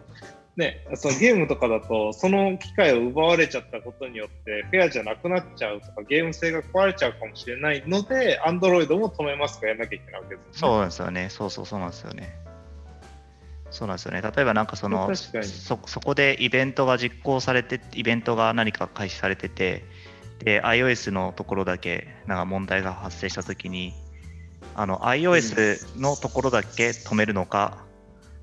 [0.56, 11.28] ね、そのゲームとかだとその機会を奪われちゃったことによってフェアじゃなくなっちゃうとかゲーム性が壊れちゃうかもしれないので Android も止めますかやらなきゃいけないわけです、ね、そうなんですよね。
[11.30, 12.36] そうそうそうなんですよね。
[13.70, 14.22] そうなんですよね。
[14.22, 19.84] 例えばなんかそのそそこでイベントが実行されてイベントが何か開始されてて
[20.40, 23.94] で iOS のところだけなんか問題が発生したときに
[24.74, 27.84] あの iOS のところだけ止めるのか、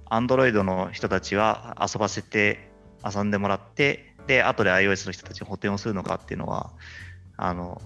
[0.10, 2.72] Android の人たちは遊ばせて
[3.04, 6.72] 遊んでもらって、で、後で iOS の人たちに補填をするのかっていうのは、
[7.38, 7.82] あの、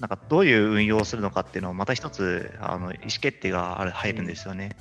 [0.00, 4.76] なんかどういう運用をするのかっていうのは、また一つあの意思決定がある入るんですよね。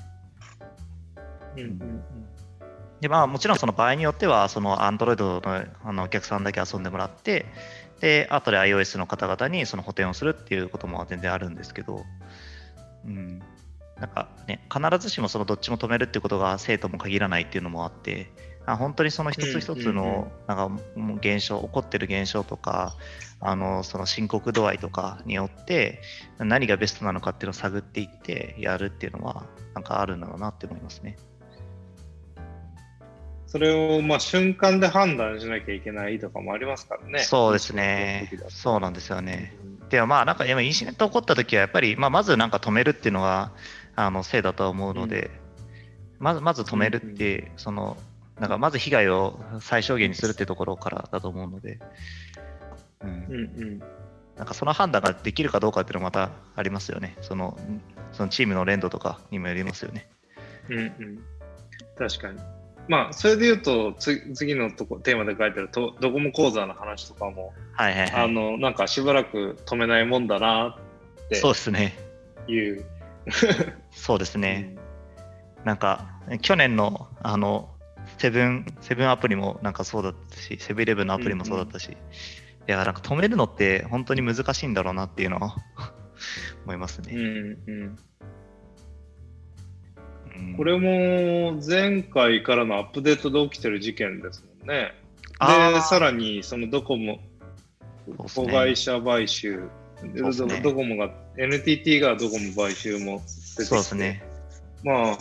[1.55, 1.61] うん。
[1.61, 2.03] うんうん
[3.01, 5.41] でまあ、もちろんその場合によっては、その Android の
[5.83, 7.45] あのお客さんだけ遊んでもらって、
[7.99, 12.03] で、後で iOS の方々にその補填をするっていうことも全然あるんですけど、
[13.05, 13.41] うん、
[13.99, 18.31] なんかね、必ずしもそのどっちも止めるっていうことが生徒も限らないっていうのもあって、
[18.65, 20.81] あ本当にその一つ一つのなんか
[21.21, 22.95] 現象、起こってる現象とか、
[23.39, 26.01] あのその深刻度合いとかによって
[26.39, 31.17] 何がベストなのかっていうのを探っていってやるっていうのはなんかあるんだろうなって思いますね。
[33.45, 37.19] それをまあ瞬間で判断しなきゃいけないとかもありますからね。
[37.19, 38.31] そうですね。
[38.49, 39.55] そうなんですよね。
[39.95, 43.51] でもまあなんかインシデント起こった時はやっぱり、まあ、まずなんか止めるっていうのが
[43.95, 45.31] あのせいだとは思うので、
[46.19, 47.95] うん、まずまず止めるって、うん、その
[48.37, 51.79] なんかまず被害を最小限にするっていうところからだと思うので、
[53.01, 53.79] うん、うんうん
[54.35, 57.15] なんかその判断ができるかどうかっていうのはまたありますよね。
[57.21, 57.57] その
[58.11, 60.09] そのチームの連動とかにもよりますよね。
[60.67, 61.19] うんうん。
[61.97, 62.39] 確かに。
[62.87, 68.23] まあ、それで言うと、つ次のとこテーマで書いてるとドコモ講座の話とかも、はいはいはい。
[68.25, 70.77] あの、なんかしばらく止めないもんだな
[71.25, 71.97] ってそうですね。
[72.47, 72.85] いう。
[73.91, 74.75] そうですね。
[75.63, 76.07] なんか、
[76.41, 77.75] 去年の、あの、
[78.19, 81.95] セブン、セブンアプリもなんかそうだったし、セブンイレブンのアプリもそうだったし、い
[82.67, 85.55] や、なんか止めるのって本当に難しいんだろうなっていうのは
[86.65, 87.13] 思いますね。
[87.15, 87.99] うんうん。
[90.37, 90.53] うん。
[90.55, 94.93] これも前回からのアップデートで起きてる事件ですもんね。
[95.39, 97.19] で、さらにそのドコモ、
[98.33, 99.69] 子会社買収、
[100.03, 100.59] ね。
[100.61, 103.63] ドコモが、NTT がドコモ買収も出てきて。
[103.63, 104.23] そうですね。
[104.83, 105.17] まあ、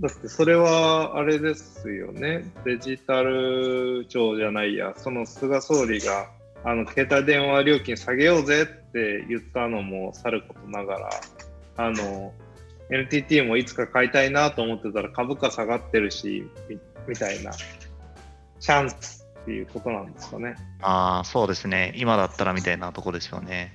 [0.00, 6.28] だってそれはあれですよね、デジタル庁じゃないや、その菅総理が
[6.64, 11.10] あの携帯電話料金下げようぜって言ったのもさることながら、
[11.76, 12.32] あの
[12.90, 17.52] NTT もいつか買いたいなと思ってたら株価下がってるし、みみたいな
[18.60, 20.56] チャンスっていうことなんですかね。
[20.80, 21.92] ああ、そうですね。
[21.96, 23.74] 今だったらみたいなとこですよね。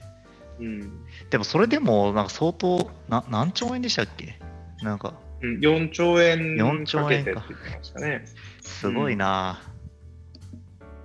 [0.60, 0.92] うん、
[1.30, 4.40] でもそれでも、なんか相当、な何兆円でしたっけ？
[4.82, 8.26] なんか、うん4兆円4兆かけてって言ってましたね。
[8.62, 9.62] すごいな、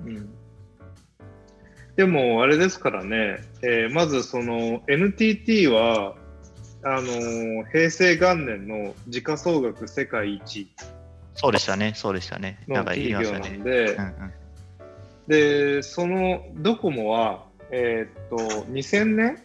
[0.05, 0.29] うん
[1.97, 6.17] でも、あれですからね、えーまずその NTT は、
[6.87, 10.71] あのー平成元年の時価総額世界一。
[11.35, 12.61] そうでしたね、そうでしたね。
[12.69, 13.59] なのんか言い企ましたね。
[13.59, 14.33] 業なんで、うんうん、
[15.79, 19.39] で、そのドコモは、えーっと、2000年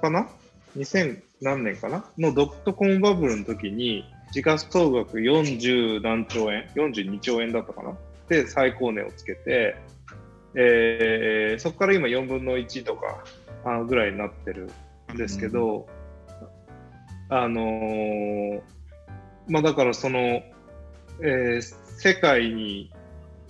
[0.00, 0.28] かな
[0.76, 2.04] ?2000 何年かな？
[2.16, 7.92] のドットコムバブルの時に、時価総額40何兆円、42兆円だったかな？
[8.28, 9.76] で、最高値をつけて、
[10.54, 13.22] えーそこから今4分の1とか
[13.64, 14.70] あぐらいになってる
[15.12, 15.86] んですけど、
[17.28, 18.60] あのー
[19.48, 21.62] まあだからその、えー
[21.98, 22.92] 世界に、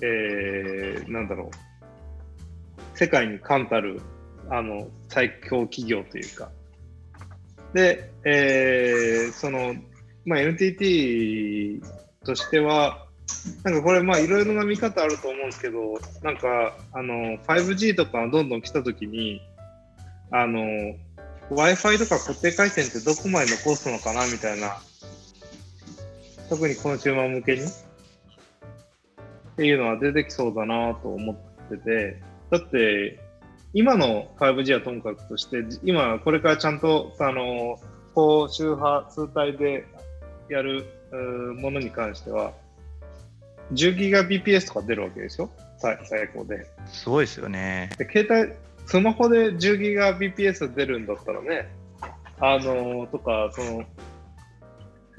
[0.01, 4.01] えーなんだろう、世界に冠たる
[4.49, 6.51] あの最強企業というか、
[7.75, 9.75] で、えーその、
[10.25, 11.83] まあ、NTT
[12.25, 13.07] としては、
[13.65, 19.41] なんかこれ、まあいろいろな見方あると思うんですけど、なんか、あの、5G とかどんどん来たときに、
[20.31, 20.61] あの、
[21.51, 24.79] Wi-Fi とか固定回線ってどこまで残すのかなみたいな、
[26.49, 27.65] 特にコンシューマー向けにっ
[29.57, 31.37] ていうのは出てきそうだなと思っ
[31.71, 33.21] てて、だって、
[33.73, 37.79] 今の 5G はともかくとして、今これからちゃんと、あの、
[38.15, 39.87] 高周波数帯で
[40.49, 40.85] やる
[41.59, 42.53] ものに関しては、
[43.73, 46.67] 10ギガ BPS とか出るわけですよ、最最高で。
[46.87, 47.91] すごいですよね。
[47.99, 48.53] で携帯、
[48.87, 51.69] スマホで10ギガ BPS 出るんだったらね、
[52.41, 53.85] あのとか、その、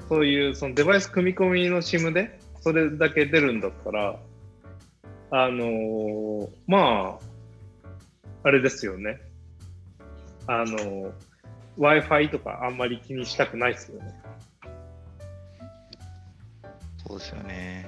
[0.08, 4.18] そういうそのデバイス組み込みの SIM でそれだけ出るんだったら、
[5.30, 7.28] あのまあ、
[8.44, 9.20] あれですよね。
[10.46, 11.12] あの
[11.78, 14.20] Wi-Fi とかあんまり気にしたくないですよね。
[17.06, 17.86] そうですよね。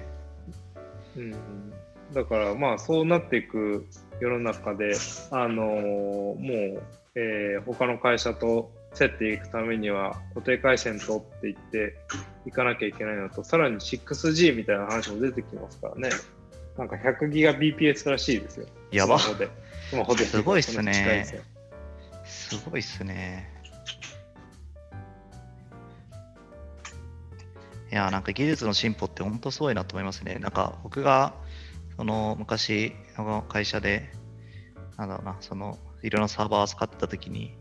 [1.16, 1.72] うん、
[2.12, 3.86] だからまあそうなっていく
[4.20, 4.92] 世の中で、
[5.30, 6.82] あのもう、
[7.14, 11.96] えー他の会社と競っていくためには固定回線取っていって
[12.46, 16.10] いかなきゃいけないのとさらに 6G みたいな話も出てきますからね。
[16.76, 18.66] なんか100ギガ BPS らしいですよ。
[18.90, 19.18] やば。
[19.18, 19.48] スマホで。
[19.90, 20.24] スマホで。
[20.24, 21.42] すごいっすね。
[22.24, 23.60] すごいっすね。
[27.92, 30.36] いや、なんか技術の進歩って本当すごいなと思いますね。
[30.36, 31.34] なんか僕が、
[32.00, 34.10] その昔の会社で、
[34.96, 37.58] なんだろうな、そのいろんなサーバーを使ってた時に、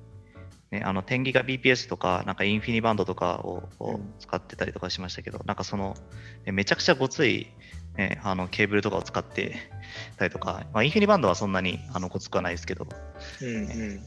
[0.72, 4.14] ね、あの10ギガ BPS とか、なんかインフィニバンドとかををうん。
[4.18, 5.94] 使ってたりとかしましたけど、なんかその、
[6.46, 7.48] ねめちゃくちゃごつい、
[7.98, 9.58] ね、あのケーブルとかを使って
[10.16, 12.88] たりとか、まあ、インフィニバンドはそんなにあのごつくはないですけど、
[13.42, 14.02] うんうん。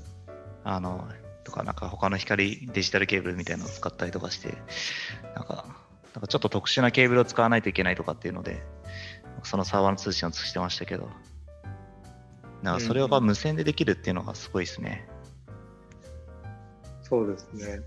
[0.64, 1.11] あの、
[1.45, 4.57] とか、なんか他の光デジタルケーブルみたいなのを使ったりとかして、
[5.35, 5.66] なんか、
[6.14, 8.63] なんかちょっと特殊なケーブルを使わないといけないとかっていうので、
[9.42, 11.08] そのサーバーの通信をしてましたけど、
[12.62, 15.08] なんかそれをまあ無線でできるっていうのがすごいですね。
[17.02, 17.80] そうですね。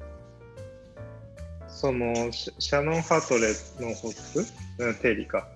[1.67, 3.49] そのシャシャノン・ハートレ
[3.85, 4.45] のホップ、
[4.83, 5.47] うん定理か、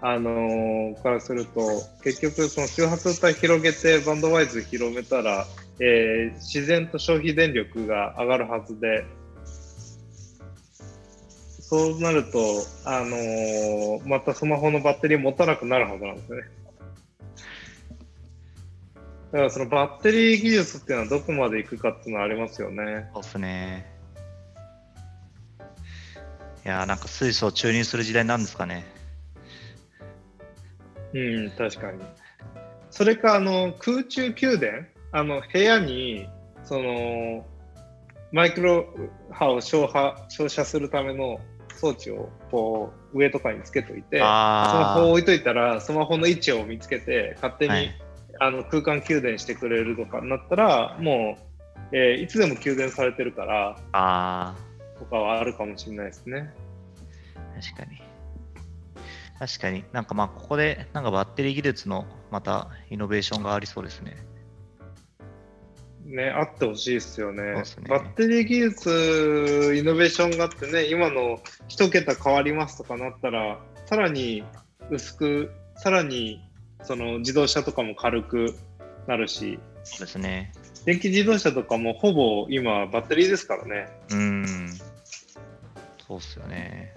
[0.00, 1.60] あのーからすると、
[2.02, 5.46] 結局、その周波数帯広げてバンドワイズ広めたら、
[5.80, 9.04] えー自然と消費電力が上がるはずで、
[11.68, 12.38] そうなると、
[12.84, 16.44] あのーまたスマホのバッテリー持たなくなるはずなんですよね。
[19.32, 23.08] だからそのバッテリー技術っていうのはどこまでいくかっていうのはありますよね。
[23.14, 23.86] そうですね。
[26.64, 28.84] いやーなんか水素を注入する時代なんですかね。
[31.12, 32.00] うん、確かに。
[32.90, 34.86] それか、あの、空中宮殿？
[35.12, 36.28] あの、部屋に、
[36.62, 37.44] その、
[38.32, 38.86] マイクロ
[39.30, 41.40] 波を照射照射するための
[41.84, 48.00] 装置をこう上とかにつけといて、スマホを置いといたら、スマホの位置を見つけて、勝手に、はい
[48.40, 51.38] あの空間給電してくれるとかになったら、も
[51.92, 54.56] う、えーいつでも給電されてるから、あ
[54.98, 56.52] とかはあるかもしれないですね。
[57.56, 58.02] ー確かに。
[59.38, 64.16] 確かになんかまあここでなんかバッテリー技術のまたイノベーションがありそうですね。
[66.04, 74.44] ね、あってほしいですよねねバッテリー技術、イノベーションがあってね、今の一桁変わりますとかなったら、さらに
[74.90, 76.42] 薄く、さらに
[76.82, 78.54] その自動車とかも軽く
[79.06, 80.52] なるし、そうですね。
[80.84, 83.88] 電気自動車とかもほぼ今バッテリーですからね。
[84.10, 84.68] うーん。
[86.06, 86.94] そうっすよね。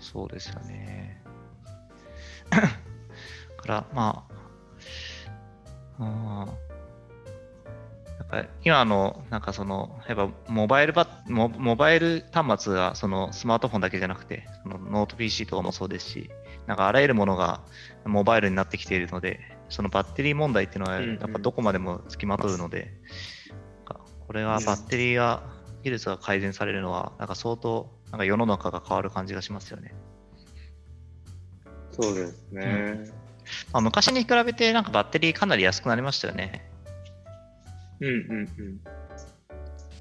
[0.00, 1.22] そうですよね。
[2.50, 4.33] から、まあ、
[5.98, 6.46] や
[8.22, 16.30] っぱり今の、なんかその、やっぱモバイルバッモモバイル端末がそのスマートフォンだけじゃなくて、そのノート PC とかもそうですし、
[16.66, 17.60] なんかあらゆるものが
[18.04, 22.92] モバイルになってきているので、そのバッテリー問題っていうのは、うんうんやっぱどこまでもつきまとうので、
[23.76, 25.42] なんかこれはバッテリーが、
[25.82, 29.94] 技術が改善されるのは、なんか相当、なんか世の中が変わる感じがしますよね。
[31.92, 33.23] そうですね。
[33.72, 36.68] まあ、昔に比べて、なんかバッテリーかなり安くなりましたよね。
[38.00, 38.14] うんうん
[38.58, 38.80] うん。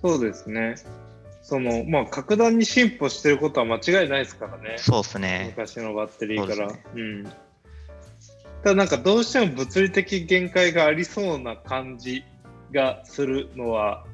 [0.01, 0.75] そうですね。
[1.41, 4.75] その、まあ、格段に進歩してることは間違いないですからね。
[4.77, 5.53] そうですね。
[5.57, 6.55] 昔のバッテリーから。
[6.55, 7.23] そうですうん。
[8.63, 12.23] ただなんかどうしても物理的限界がありそうな感じ
[12.71, 14.05] がするのは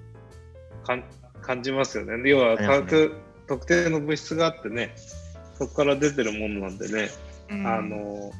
[0.84, 1.04] かん
[1.42, 2.30] 感じますよね。
[2.30, 3.16] 要は化学、
[3.48, 4.96] 特定の物質があってね、
[5.58, 7.10] そこから出てるものなんでね、
[7.50, 8.32] うんあの、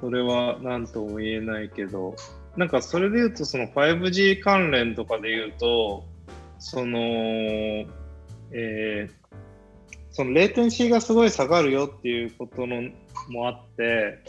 [0.00, 2.14] それは何とも言えないけど、
[2.56, 6.04] なんかそれで言うと、その 5G 関連とかで言うと、
[6.58, 6.98] その、
[8.52, 9.10] えー
[10.12, 12.80] そのレイテンシーがすごい下がるよっていうことの
[13.28, 14.22] もあって、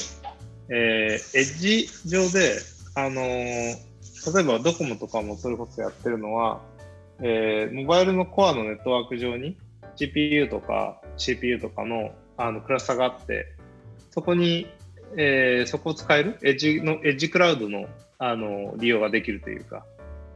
[0.70, 2.60] えーエッジ上で、
[2.96, 3.88] あのー
[4.36, 6.62] 例えばドコモとかもそれこそやってるのは、
[7.22, 9.56] えーモバイルのコアのネットワーク上に
[9.96, 13.46] GPU とか CPU とかのあのクラスターがあって、
[14.12, 14.68] そこに、
[15.16, 16.38] えーそこを使える？
[16.44, 17.88] エッジのエッジクラウドの
[18.20, 19.86] あの利用ができるというか、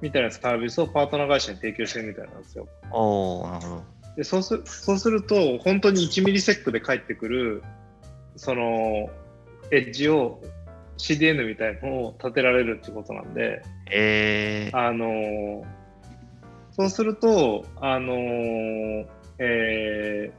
[0.02, 2.68] みたいなサービスをパートナー会社に提供してるみたいなんですよ。
[2.92, 3.84] おー、なるほど。
[4.18, 7.64] でそうすそうすると、本当に1ミリセックで返ってくる、
[8.36, 9.10] その、
[9.72, 10.42] エッジを
[10.98, 15.64] CDN みたいなのを立てられるってことなんで、えー、あのー
[16.74, 19.06] そうすると、あのー
[19.40, 20.32] え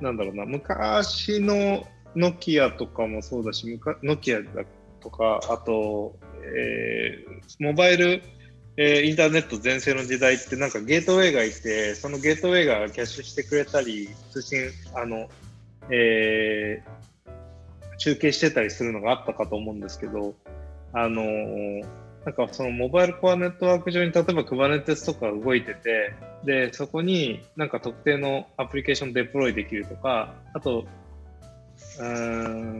[0.00, 1.86] ーなんだろうな、昔の
[2.16, 4.64] ノキアとかもそうだし、ノキアだ
[5.00, 6.16] とか、あと、
[6.56, 8.22] えーモバイル、
[8.76, 14.58] えーインターネット全盛の時代ってなんかゲートウェイがいて、そのゲートウェイがキャッシュしてくれたり、通信、
[14.94, 15.28] あの、
[15.90, 17.00] えー
[17.98, 20.34] 中継してたりするのがあったかと思うんですけど、
[20.92, 21.86] あのー
[22.24, 30.84] なんかそのモバイルコアネットワーク上に例えば Kubernetes とか動いてて、で、そこになんか特定のアプリケーションデプロイできるとか、あと、
[32.00, 32.04] う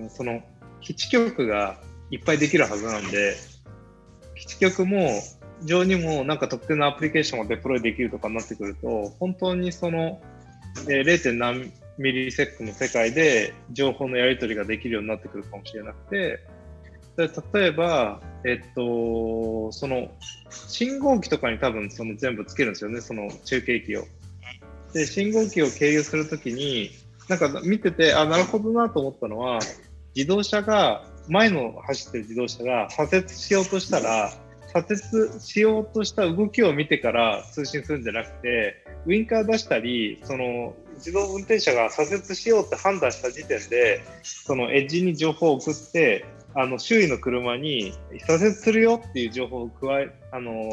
[0.07, 0.41] ん、その
[0.81, 1.79] 基地局が
[2.11, 3.37] いっぱいできるはずなんで、
[4.35, 5.11] 基地局も
[5.63, 10.21] 上にもなんか特定のアプリケーションがデプロイできるとかになってくると、本当にその、
[10.89, 11.33] えー 0.
[11.35, 16.41] 何ミリセックの世界で情報のやり取りができるようになってくるかもしれなくて、
[17.19, 20.11] 例えば、えっと、その
[20.49, 24.05] 信号機とかに多分その全部つけるんですよね、その中継機を。
[24.95, 26.91] で、信号機を経由するときに、
[27.31, 29.61] なんか見てて、あ、なるほどなと思ったのは、
[30.17, 34.33] 自動車が、前の走ってる自動車が左折しようとしたら、
[34.67, 46.25] 左折しようとした動きを見てから通信するんじゃなくて、ウインカー出したり、その自動運転車が左折しようって判断した時点で、そのエッジに情報を送って、
[46.57, 47.95] あの周囲の車に
[48.27, 50.69] 左折するよっていう情報を加え、あの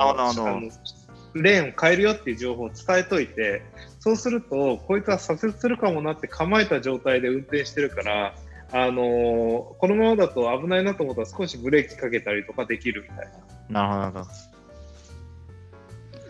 [1.36, 3.62] レーンを変えるよっていう情報を伝えといて、
[4.00, 8.36] そうすると、こいつは左折するかもなって構えた状態で運転してるから、
[8.72, 13.32] あのこのままだと危ないなと思ったら少しブレーキかけたりとかできるみたい
[13.70, 13.88] な。
[13.88, 14.26] なるほど、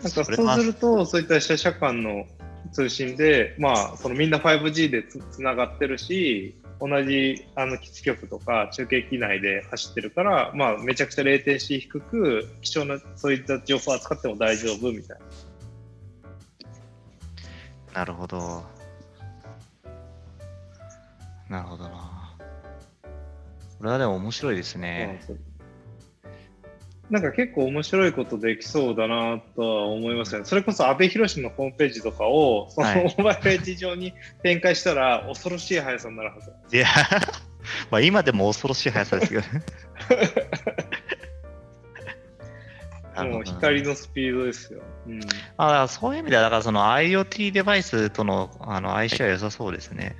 [0.02, 2.26] なんかそうすると、そういった車車間の
[2.72, 15.24] 通信で、まあ、そのみんな 5G でつつながってるし、同じあの基地局とか中継機内で走ってるから、まあ、めちゃくちゃレイテンシー低く、貴重なそういった情報を扱っても大丈夫みたいな。
[17.98, 18.62] なるほど。
[21.48, 22.36] なるほどな。
[23.78, 25.20] これはでも面白いですね。
[27.10, 30.44] なんか結構面白いことできそうだなとは思いますよね。
[30.44, 36.52] それこそ阿部寛のホームページとかをそのモバイルページ上に展開したら恐ろしい速さになるはず。
[36.76, 36.86] いや、
[37.90, 39.48] まあ今でも恐ろしい速さですけどね。
[43.24, 44.80] もう光のスピードですよ。
[45.06, 45.20] うん、
[45.56, 50.16] あそういう意味では、だからその IoT デバイスとのあの相性は良さそうですね。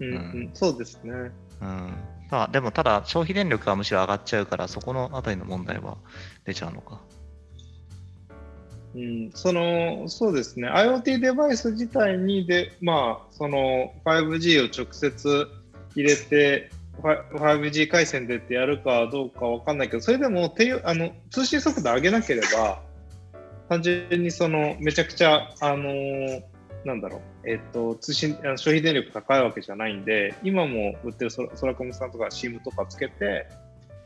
[0.00, 1.12] うん、うん、そうですね。
[1.60, 1.94] うん、
[2.30, 5.96] まあ、でもただ消費電力はむしろ上がっちゃうからそこのあたりの問題は
[6.44, 7.00] 出ちゃうのか。
[8.94, 15.46] うん、そのそうですね IoT デバイス自体にでまあその 5G を直接
[15.94, 16.70] 入れて
[17.02, 22.80] 5G 回線でってやるかどうかわかんないけどそれでもあの通信速度上げなければ
[23.68, 26.42] 単純にそのめちゃくちゃあのー
[26.84, 33.46] なんだろう、えっ、と、通信、あの消費電力高いわけじゃないんで、今も売ってるソラコムさんとか SIM とかつけて、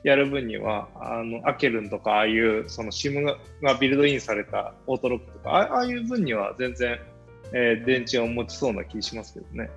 [0.05, 6.99] やる分には、あの、アケルンとか、ああいう、その SIM ががビルドインされたオートロックとか、ああいう分には全然、
[7.53, 9.70] えー、電池を持ちそうな気しますけどね。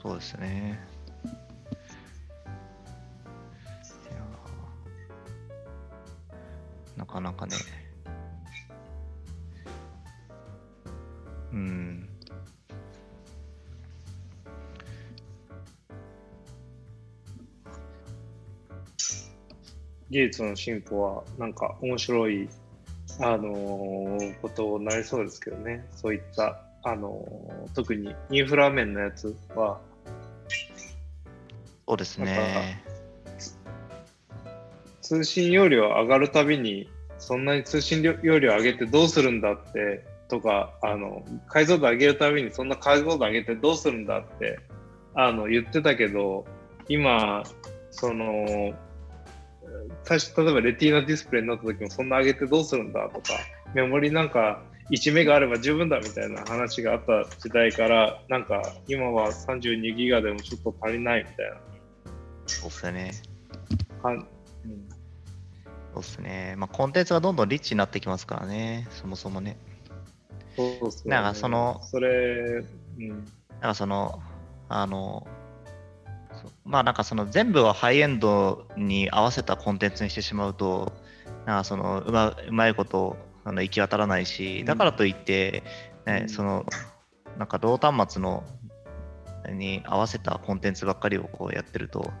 [0.00, 0.93] そうですね。
[6.96, 7.52] なかなかね。
[11.52, 12.08] うん。
[20.10, 22.48] 技術の進歩はなんか面白い、
[23.20, 25.84] あのー、ことになりそうですけどね。
[25.90, 29.80] そういった、あのー、特にインフラ面のやつは。
[31.88, 32.84] そうですね。
[35.04, 44.58] 通信容量上がるたびに、そんなに通信容量上げてどうするんだってとかあの解像度上げるためにそんな解像度上げてどうするんだって
[45.14, 46.44] あの言ってたけど
[46.88, 47.44] 今
[47.90, 48.74] その
[50.02, 53.34] 最初例えばレティーナディスプレイになった時もそんな上げてどうするんだとか
[53.74, 61.56] メモリなんか1メガあれば十分だみたいな話があった時代からなんか今は32ギガでもちょっと足りないみたいな。
[62.46, 63.12] そうっすね。
[64.02, 64.88] はうん、
[65.94, 66.54] そうっすね。
[66.58, 69.56] まあコンテンツがどんどんリッチになってきますからね、そもそもね。
[70.56, 71.14] そうすね。
[71.14, 72.64] なんかその、それ、
[72.98, 73.08] うん。
[73.08, 73.24] なん
[73.60, 74.20] かその、
[74.68, 75.26] あの、
[76.64, 80.92] まあなんかその全部をハイエンドに合わせたコンテンツにしてしまうと、
[81.46, 85.62] なんかそのうまうまいことあの行き渡らないし、だからといって、
[86.06, 86.66] ね、うん、その
[87.38, 88.42] なんか同端末の
[89.48, 92.12] に合わせたコンテンツばっかりをこうやってると、やっ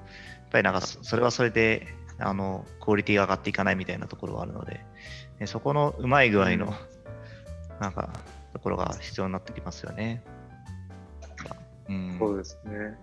[0.50, 1.88] ぱりなんかそれはそれで
[2.18, 4.80] あのクオリティが上がっていかないみたいなところはあるので、
[5.46, 6.72] そこのうまい具合の、
[7.80, 8.10] なんか、
[8.54, 10.22] ところが必要になってきますよね。
[11.88, 12.96] うん、そうですね。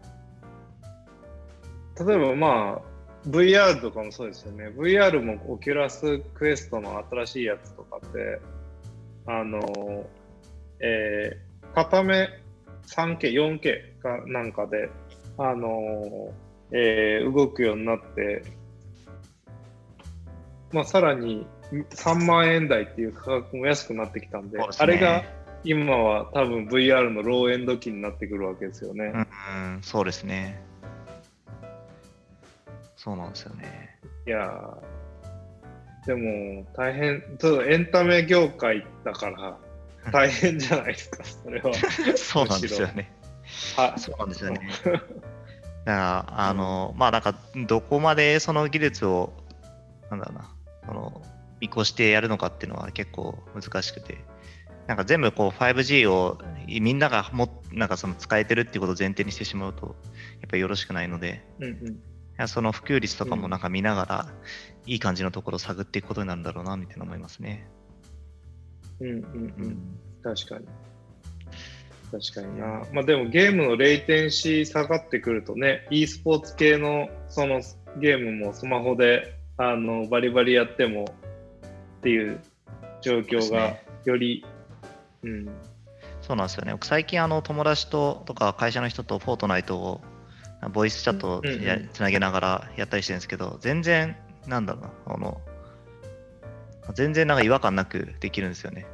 [2.08, 4.70] 例えばまあ、VR とかもそうですよね。
[4.70, 8.40] VR も Oculus Quest の新しいやつとかって、
[9.28, 10.08] あの、
[10.80, 12.30] えー、片目
[12.88, 14.90] 3K、4K かなんかで、
[15.38, 16.34] あの、
[16.72, 18.44] えー、動くようになって、
[20.72, 25.24] まあ、さらに3万円台っていう価格も安くなってきたんで、でね、あれが
[25.64, 29.12] 今は多分 VR のローエンド機になってくるわけですよね。
[29.14, 30.62] うん、うん、そうですね。
[32.96, 34.00] そうなんですよね。
[34.28, 34.78] いや
[36.06, 39.58] でも大変、ちょっとエンタメ業界だから
[40.12, 41.72] 大変じゃないですか、 それは。
[42.16, 43.12] そうなんですよね。
[43.76, 44.70] はそうなんですよね。
[44.86, 45.02] だか
[45.86, 47.36] ら、あの、まあなんか、
[47.68, 49.34] どこまでその技術を、
[50.10, 50.50] なんだろうな、
[50.86, 51.22] その
[51.60, 54.24] 移行してやるのかっていうのは結構難しくて、
[54.88, 59.96] なんか全部こう 5G をみんながもなんかその使えてるっていうことを前提にしてしまうと、
[60.42, 62.00] やっぱりよろしくないので、うん
[62.40, 64.34] うん、その普及率とかもなんか見ながら、
[64.86, 67.68] いい感じのところを探っていくことになるんだろうな、みたいな思いますね。
[69.00, 69.18] うんうんう
[69.68, 70.00] ん。
[70.24, 70.66] 確かに。
[72.12, 72.84] 確かにな。
[72.92, 77.62] まあでもゲームのレイテンシー下がってくるとね、e スポーツ系のその
[78.00, 81.06] ゲームもスマホであのバリバリやっても
[82.00, 82.40] っていう
[83.02, 84.44] 状況がより、
[85.24, 85.50] うね、うん、
[86.22, 86.72] そうなんですよね。
[86.72, 90.02] 僕最近あの友達ととか会社の人とフォートナイトを
[90.74, 91.42] ボイスチャットを
[91.94, 94.16] つなげながらやったりしてるんですけど、全然
[94.48, 95.42] なんだろうな、あの
[96.96, 98.88] 全然なんか違和感なくできるんですよね。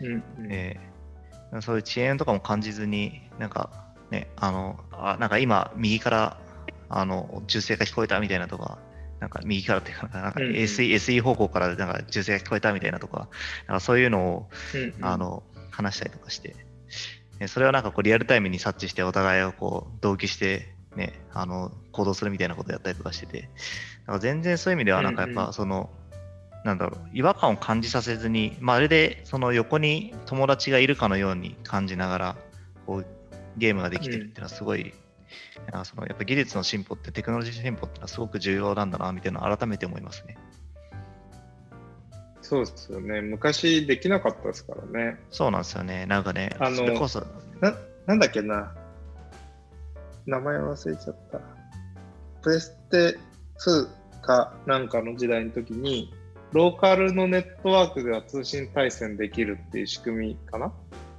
[0.00, 3.70] うん、うん、えー、そういう遅延とかも感じずに、なんか
[4.10, 6.36] ね、あの、あなんか今右から
[6.88, 8.78] あの銃声が聞こえたみたいなとか、
[9.20, 13.28] なんか右からっていうか、なんか SE,、うん、SE 方向からなんか銃声が聞こえたみたいなとか、
[13.68, 16.56] なんかそういうのを、うんうん、あの話したりとかして、
[17.38, 23.48] ねそれをなんかこうリアルタイムに察知してお互いをこう同期して、ね、あの行動するみたいなことをやったりとかしてて、
[24.06, 25.90] なんか全然そういう意味ではなんかやっうんうんぱその、
[26.64, 32.36] なんだろう、違和感を感じさせずに、まるでその横に友達がいるかのように感じながら、
[32.86, 33.06] こう
[33.56, 34.92] ゲームができてるっていうのはすごい、
[35.72, 40.36] なんかそのやっぱ技術の進歩ってテクノロジー進歩ってのはすごく重要なんだなみたいなのを改めて思いますね。
[42.42, 43.20] そうですよね。
[43.20, 45.20] 昔できなかったですからね。
[45.30, 46.06] そうなんですよね。
[46.06, 47.20] なんかね、あのそれこそ、
[47.60, 47.76] な、
[48.06, 48.74] なんだっけな。
[50.26, 51.40] 名前忘れちゃった。
[52.42, 53.18] プレステ
[53.58, 53.88] 2
[54.22, 56.12] かなんかの時代の時に、
[56.52, 60.72] ローカルのネットワークが通信対戦できるっていう仕組みかな？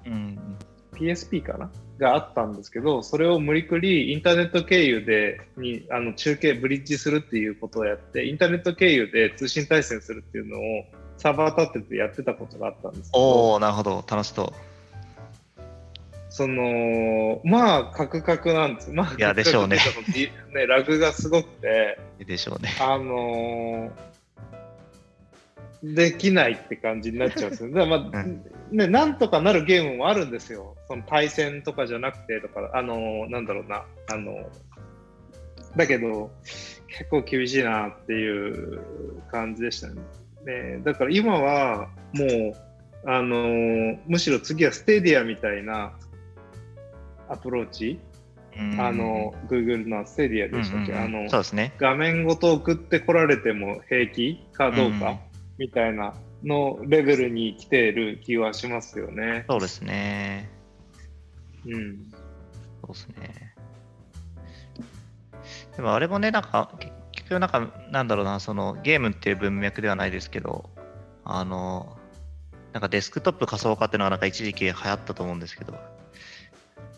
[0.06, 0.58] うん、
[0.94, 1.72] PSP かな？
[2.02, 10.62] があったんですけど、それを無理くりインターネット経由でにあの中継、ブリッジするっていうことをやって、インターネット経由で通信対戦するっていうのを
[11.18, 14.52] サーバー立ててやってたことがあったんですけど、おおなるほど、楽しそ
[16.30, 18.92] その、まあ、カクカクなんです。
[18.92, 19.78] まあ、いやでしょうね
[20.56, 22.76] ね、ラグがすごくて、うでしょうね。
[22.80, 24.11] あのー
[25.84, 27.70] できないって感じになっちゃうんですよ。
[27.74, 30.76] だからまあ、うんね、なんとかなるゲームもあるんですよ。
[30.88, 34.46] その対戦とかじゃなくてとか、あのーなんだろうな、あのー
[35.76, 36.32] だけど、
[36.88, 38.82] 結構厳しいなっていう
[39.32, 40.02] 感じでしたね。
[40.46, 45.94] ねだから今はもう、あのーむしろ次はステディアみたいな
[47.28, 48.00] アプローチ、
[48.58, 51.74] うんあの、Google のステディアうんでしたっけ、うんうんあのそうですね。
[51.78, 55.31] 画面ごと送ってこられても平気かどうか、うん
[55.62, 59.46] みたいなのレベルに来ている気はしますよね。
[59.48, 60.50] そうですね。
[61.68, 62.10] うん。
[62.82, 63.56] そうですね。
[65.76, 66.72] でもあれもね、なんか、
[67.14, 70.68] 結局なんか、なんだろうな、そのゲームっていう文脈ではないですけど、
[71.24, 71.96] あの、
[72.74, 75.76] なんかデスクトップ仮想化っていうのがなんか一時期流行ったと思うんですけど、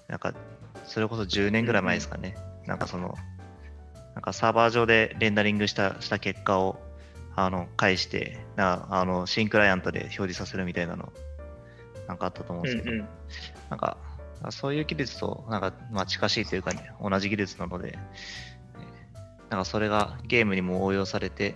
[0.08, 0.34] なんか、
[0.86, 2.38] それこそ10年ぐらい前ですかね。
[2.66, 3.14] なんかその、
[4.16, 6.80] なんかサーバー上でレンダリングしたした結果を
[7.36, 11.12] あの返してなあの、新クライアントで表示させるみたいなの、
[12.08, 13.08] なんかあったと思うんですけど、うんうん
[13.70, 13.98] なんか、
[14.50, 18.54] そういう技術となんか、まあ、近しいというか、ね、同じ技術なので、えー
[19.54, 21.54] なんかそれがゲームにも応用されて、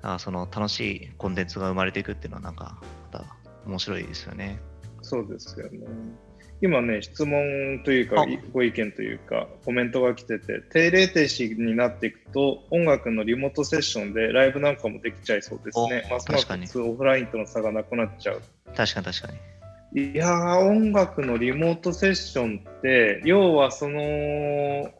[0.00, 2.78] あその楽しいコンテンツが生まれていくっていうのは、なんか、
[3.12, 3.36] また
[3.66, 4.58] 面白いですよね。
[5.02, 5.86] そうですよね。
[6.62, 16.04] 今ね、質問というかあ、ご意見というか、コメントが来てて、定例停止になっていくと、音楽のリモートセッションでライブなんかもできちゃいそうですね。
[16.10, 18.42] おますます確かに普通オフラインとの差がなくなっちゃう。
[18.76, 19.28] 確かに確か
[19.92, 20.12] に。
[20.12, 24.92] いやー、音楽のリモートセッションって、要はその、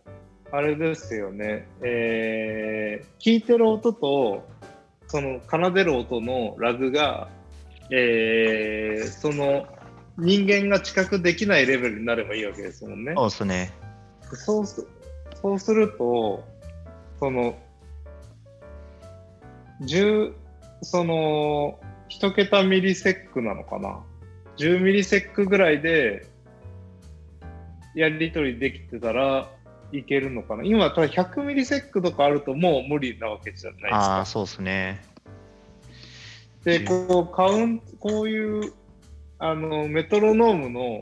[0.53, 4.49] あれですよね、えー、聞いてる音と、
[5.09, 7.29] その奏でる音のラグが、
[7.91, 9.67] えー、その
[10.21, 13.14] 人間が知覚できないレベルになればいいわけですもんね。
[13.16, 13.73] そうですね。
[14.35, 14.87] そうす
[15.41, 16.45] そうすると、
[17.18, 17.59] その、
[19.83, 20.33] 10、
[20.83, 24.01] その、1桁ミリセックなのかな
[24.59, 26.27] ?10 ミリセックぐらいで、
[27.95, 29.51] やり取りできてたら
[29.91, 30.64] いけるのかな？
[30.64, 34.27] 今、ただ100ミリセックとかあるともう無理なわけじゃないですああ、か。
[34.27, 35.03] そうですね。
[36.64, 38.73] で、こう、カウント、こういう、
[39.41, 41.01] あの、メトロノームの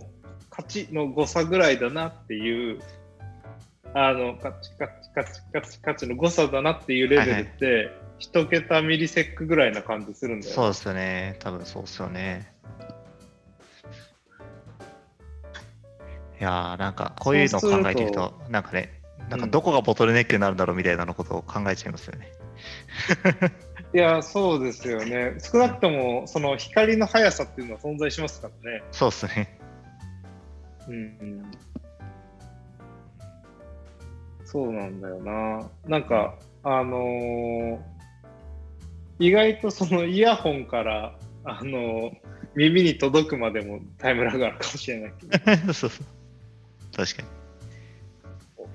[0.50, 2.80] 勝ちの誤差ぐらいだなっていう、
[3.94, 10.54] あの、カチカチカチカチカチの誤差だなっていうレベルって、一桁ミリセックぐらいな感じするんだよね。
[10.54, 11.36] そうですよね。
[11.40, 12.52] 多分そうですよね。
[16.40, 22.32] いやーなんかこういうのを考えていくと、なんかね、なんかうんどこがボトルネックになるんだろうみたいなのことを考えちゃいますよね。
[23.94, 25.36] いや、そうですよね。
[25.38, 28.82] 少なくとも、その光の速さっていうのは存在しますからね。
[28.92, 29.58] そうですね。
[30.88, 31.50] うんうん。
[34.44, 35.70] そうなんだよな。
[35.86, 37.78] なんか、あのー
[39.20, 41.14] 意外とそのイヤホンから、
[41.44, 42.12] あのー
[42.54, 45.26] 耳に届くまでもタイムラグあるかもしれないけ
[45.66, 46.06] ど、 そうそう
[46.96, 47.28] 確かに。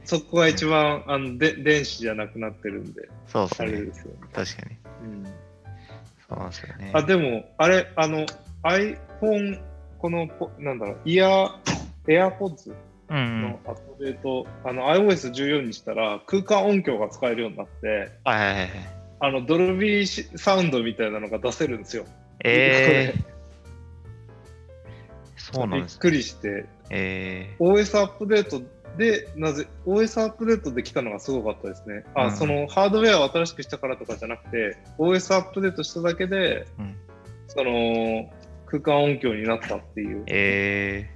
[0.06, 3.94] そこが一番あので電子じゃなくなってるんで、そうですねあれで。
[3.94, 4.18] すよね。
[4.34, 4.83] 確かに。
[5.04, 5.24] うん
[6.30, 6.92] そうなんですよね。
[6.94, 8.26] あ、でも、あれ、あの、
[8.64, 9.62] iPhone、
[10.00, 11.52] このポ、なんだろう、イヤー、
[12.08, 12.74] AirPods
[13.10, 13.60] うんうんの。
[13.66, 18.70] アップデート、あの iOS14 にしたら空間音響が使えるようになって、はいはいはいはい。
[19.20, 22.06] あのドルビーシサウンドみたいなのが出せるんですよ。
[22.44, 23.24] えー、
[25.38, 28.62] そうなんですびっくりして、え OS アップデート
[28.98, 32.06] で、なぜ、OS アップデートできたのがすごかったですね。
[32.14, 36.96] あ、うんそのハードウェアを新しくしたからとかじゃなくて、OS アップデートしただけで、ー、うん、
[37.48, 38.32] その
[38.68, 40.24] 空間音響になったっていう。
[40.28, 41.10] え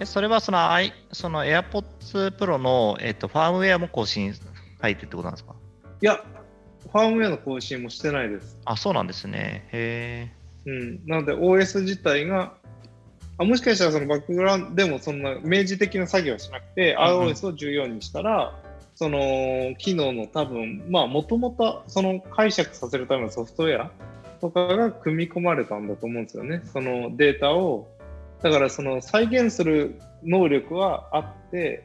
[0.00, 4.32] えそれはその i その AirPods Pro の、えっと、ファームウェアも更新
[4.80, 5.56] 入ってってことなんですか？
[6.00, 6.22] いや、
[6.92, 8.56] ファームウェアの更新もしてないです。
[8.64, 9.68] あ、そうなんですね。
[9.72, 10.32] へ
[10.66, 11.00] うん。
[11.06, 12.54] なので OS 自体が、
[13.38, 18.54] あもしかしたらそのバックグラウンドでもそんな明示的な作業はしなくて、うんうん iOS を14にしたら、
[18.94, 23.90] その機能の多分、まあもともとその解釈させるためのソフトウェア
[24.40, 26.62] とかが組み込まれたんだと思うんですよね。
[26.72, 27.88] そのデータを、
[28.42, 31.84] だからその再現する能力はあって、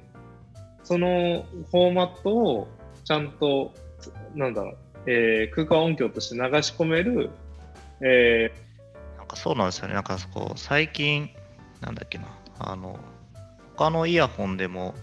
[0.84, 2.68] そのフォーマットを
[3.06, 3.74] ちゃんと、
[4.34, 7.30] なんだろう、えー空間音響として流し込める、
[8.02, 9.94] えーなんかそうなんですよね。
[9.94, 11.30] なんかこう最近、
[11.84, 12.26] なんだっけな、
[12.60, 12.98] あの、
[13.76, 14.96] 他のイヤホンでも、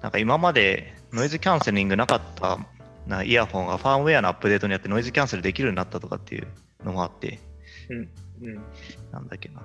[0.00, 2.58] なんか今までノイズキャンセリングなかった
[3.06, 6.48] なイヤホンがファームウェアのアップデートによってノイズキャンセルできるようになったとかっていう
[6.82, 8.08] のもあって、ー
[8.42, 8.62] うん、
[9.12, 9.60] なんだっけな。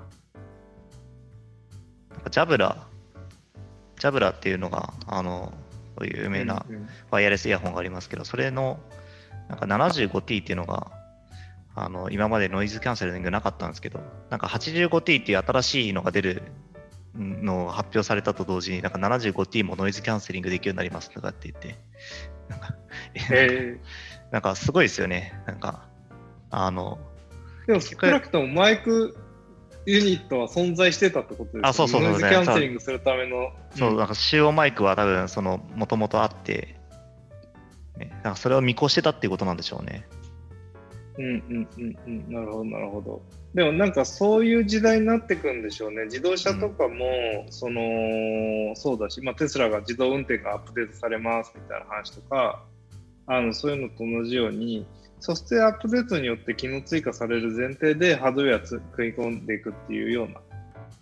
[2.11, 2.85] なんかジャブラ、
[3.97, 5.53] ジャブラっていうのが、あの、
[5.97, 6.89] そういう有名なうんうん。
[7.09, 8.79] ワイヤレスイヤホンがありますけど、それの
[9.47, 10.91] なんか 75T っていうのが、
[11.81, 13.99] あの今までノイズキャンセリングなかったんですけど、
[14.29, 16.43] なんか 85T っていう新しいのが出る
[17.15, 21.77] のを発表されたと同時に、なんか 75T もノイズキャンセリングできるようになりますとかって言って、
[22.49, 22.75] なんか、
[23.31, 23.79] え
[24.31, 25.39] なんかすごいですよね。
[25.45, 25.87] なんか、
[26.49, 29.15] あの、ーでも少なくともマイク
[29.85, 31.69] ユニットは存在してたってことですよね。
[31.69, 33.51] あそうそうそうノイズキャンセリングするための。
[33.75, 36.75] そう、んなんか集音マイクは多分、その、もともとあって、
[37.97, 40.07] ね、なんかそれを見越してたっていうことなんでしょうね。
[41.19, 43.21] うんうんうんうん、なるほど、なるほど。
[43.53, 46.05] でもなんかそういう時代になってくんでしょうね。
[46.05, 47.81] 自動車とかも、その、
[48.75, 52.63] そうだし、まあ、テスラが自動運転がアップデートされますみたいな話とか、
[53.27, 54.85] あのそういうのと同じように、
[55.19, 60.39] ソフトウェアアップデートによって機能追加される前提でハードウェアつ組み込んでいくっていうような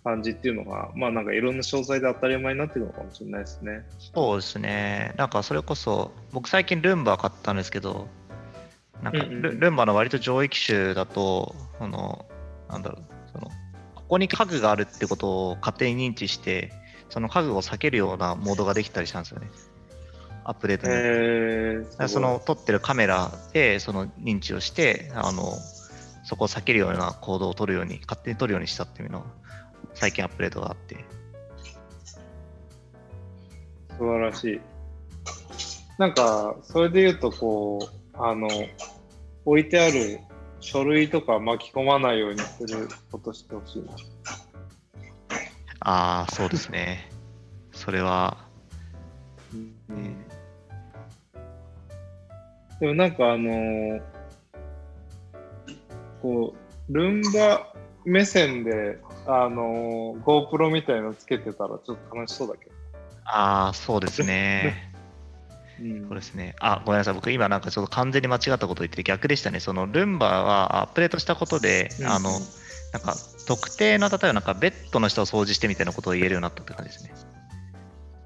[0.02, 3.84] 感じっていうのが、まあなんかいろんな詳細で当たり前になってるのかもしれないですね。
[4.14, 5.14] そうですね。
[5.16, 8.08] なんかそれこそ、僕最近ルンバ買ったんですけど、
[9.02, 12.26] なんかル,、ルンバの割と上位機種だと、その、
[12.68, 13.48] なんだろう、その、
[13.94, 16.72] ここに家具があるってことを勝手に認知して、
[17.08, 19.48] その家具を避けるようなモードができたりしたんですよね。
[20.44, 20.92] アップデートに。
[20.94, 25.52] えー、その撮ってるカメラでその認知をして、あの、
[26.24, 29.26] そこを避けるような行動を取るように、勝手に取るようにしたっていうのが、
[29.94, 30.96] 最近アップデートがあって。
[33.98, 34.60] 素晴らしい。
[35.98, 38.48] なんか、それで言うと、こう、あの、
[39.44, 40.20] 置いてある
[40.60, 43.92] 書類とか巻き込まないようにすることしてほしいな。
[45.80, 47.10] ああ、そうですね。
[47.72, 48.36] それは、
[49.52, 50.24] うん
[52.80, 54.00] でもなんかあのー
[56.22, 56.54] こ
[56.88, 57.72] う、ルンバ
[58.04, 62.72] 目線で、あのー GoPro みたいのつけてたらちょっと楽しそうだけど。
[63.24, 64.87] ああ、そうですね。
[65.80, 66.54] うんそうですね。
[66.60, 67.14] あ、ごめんなさい。
[67.14, 69.60] 僕今なんかちょっと完全に間違ったことを言って逆でしたね。
[69.60, 72.40] そのルンバはアップデートしたことで、うんあの、
[72.92, 73.16] なんか
[73.46, 77.14] 特定の、例えばなんかベッドの下を掃除してみたいなことを言えるようになったって感じですね。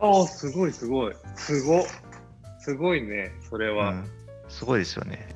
[0.00, 1.14] ああ、すごいすごい。
[1.36, 1.86] すご。
[2.58, 3.90] すごいね、それは。
[3.90, 4.04] うん、
[4.48, 5.28] すごいですよね。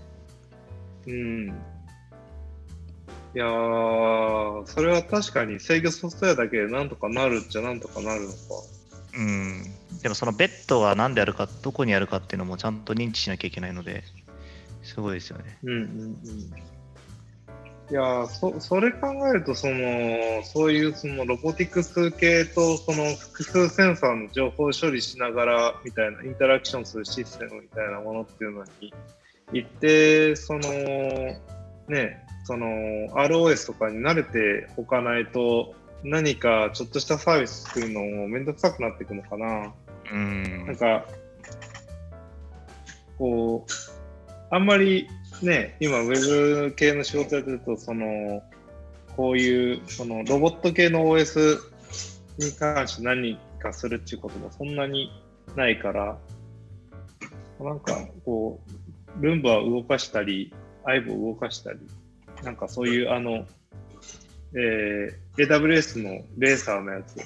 [1.06, 1.48] うん。
[1.48, 8.36] いやー、それは確かに制御ソフトウェアだけでなんとかなるっちゃなんとかなるのか。
[9.14, 9.74] うん。
[10.02, 14.04] でもそのベッドが何であるか、どこにあるかっていうのもちゃんと認知しなきゃいけないので、
[14.82, 15.58] すごいですよね。
[15.62, 16.76] うんうんうん。
[17.88, 28.92] いやそ、それ考えると、その、そういうそのロボティクス系と、その複数センサーの情報処理しながら、みたいな、インタラクションするシステムみたいなものっていうのに、
[29.52, 30.60] 一定、その、
[31.88, 32.66] ね、その、
[33.14, 39.72] ROS とかに慣れておかないと、何かちょっとしたサービス作るのもめんどくさくなっていくのかな。
[40.12, 40.66] うん。
[40.66, 41.06] なんか、
[43.18, 43.72] こう、
[44.50, 45.08] あんまり
[45.42, 48.42] ね、今、ウェブ系の仕事やってると、その、
[49.16, 51.58] こういう、その、ロボット系の OS
[52.38, 55.10] に関して何かするっていうこともそんなに
[55.56, 56.18] ないから、
[57.60, 58.60] なんか、こ
[59.18, 60.54] う、ルンバを動かしたり、
[60.84, 61.78] アイボを動かしたり、
[62.44, 63.46] なんかそういう、あの、
[64.54, 67.18] えー、AWS のレーサーのやつ、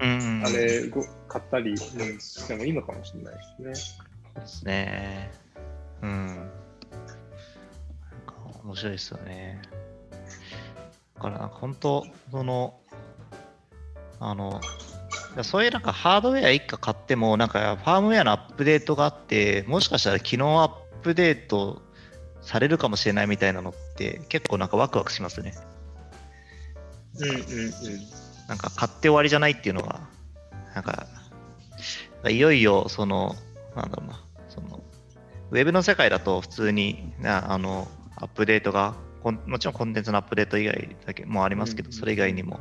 [0.00, 0.42] うん。
[0.44, 1.76] あれご買ったり、うん、
[2.20, 4.02] してもいいのかもしれないですね。
[4.34, 5.30] そうですね。
[6.02, 6.26] うん。
[6.26, 6.36] なん
[8.26, 8.34] か
[8.64, 9.60] 面白いですよね。
[11.16, 12.80] だからなんか本当、その、
[14.18, 14.60] あの、
[15.34, 20.72] いやそういうなんかハードウェア一家買っても、なんかファームウェアのアップデートがあって、もしかしたら機能アッ
[21.02, 21.82] プデート
[22.40, 25.54] されるかもしれないみたいなのって、結構なんかワクワクしますね。
[27.18, 27.40] うんうんうん。
[28.50, 30.00] なんか買って終わりじゃないっていうのが、
[30.74, 31.06] なんか、
[32.28, 33.36] いよいよ、その、
[33.76, 34.82] なんだろうな、その、
[35.52, 37.86] ウェブの世界だと普通になあの
[38.16, 38.94] アップデートが
[39.46, 42.58] もちろんコンテンツのアップデート以外だけもありますけど、それ以外にも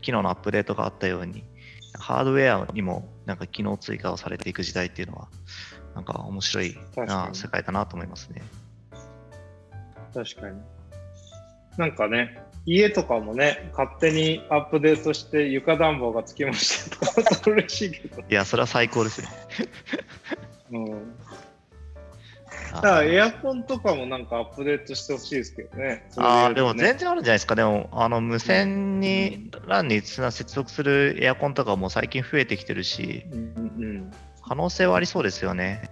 [0.00, 1.44] 機能のアップデートがあったように
[1.96, 5.28] ハードウェアにもなんか機能追加をされていく時代っていうのは
[5.94, 8.42] なんか面白いな世界だなと思いますね。
[10.12, 10.79] 確かに。
[11.80, 18.20] なんかね、家とかもね、勝手にアップデートして床暖房がつきましたとか、嬉しいけど。
[18.20, 19.28] いや、それは最高ですね。
[20.72, 20.86] うん。
[22.74, 26.06] だからエアコンとかもなんかアップデートしてほしいですけどね。
[26.18, 27.54] ああ、でも全然あるんじゃないですか。
[27.54, 34.12] でも、あの無線に、ランに接続するエアコンとかも最近増えてきてるし、うんうん、
[34.46, 35.88] 可能性はありそうですよね。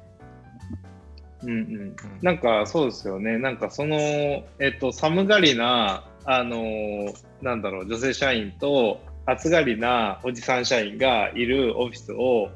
[1.42, 3.38] うんうん、なんかそうですよね。
[3.38, 12.50] なんかその、えっと、寒がりな、あのー、なんだろう、女性社員と、暑がりなおじさん社員がいるオフィスを、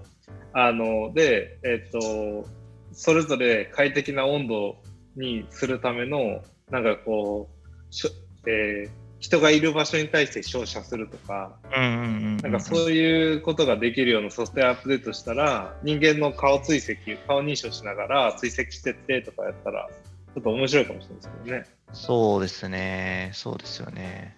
[0.54, 2.46] あので、えっと、
[2.92, 4.76] それぞれ快適な温度
[5.16, 8.90] にするための、なんかこう、えー、
[9.22, 19.88] 人がいる場所に対して照射するとか、なんかそういうことができるようなソフトウェアアップデートしたら、人間の顔追跡、顔認証しながら追跡してってとかやったら、
[20.34, 21.66] ちょっと面白いかもしれないですけどね。
[21.92, 24.36] そうですね、そうですよね。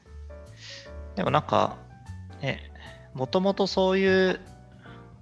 [1.16, 1.78] でもなんか、
[2.42, 2.70] ね、
[3.14, 4.38] もともとそういう、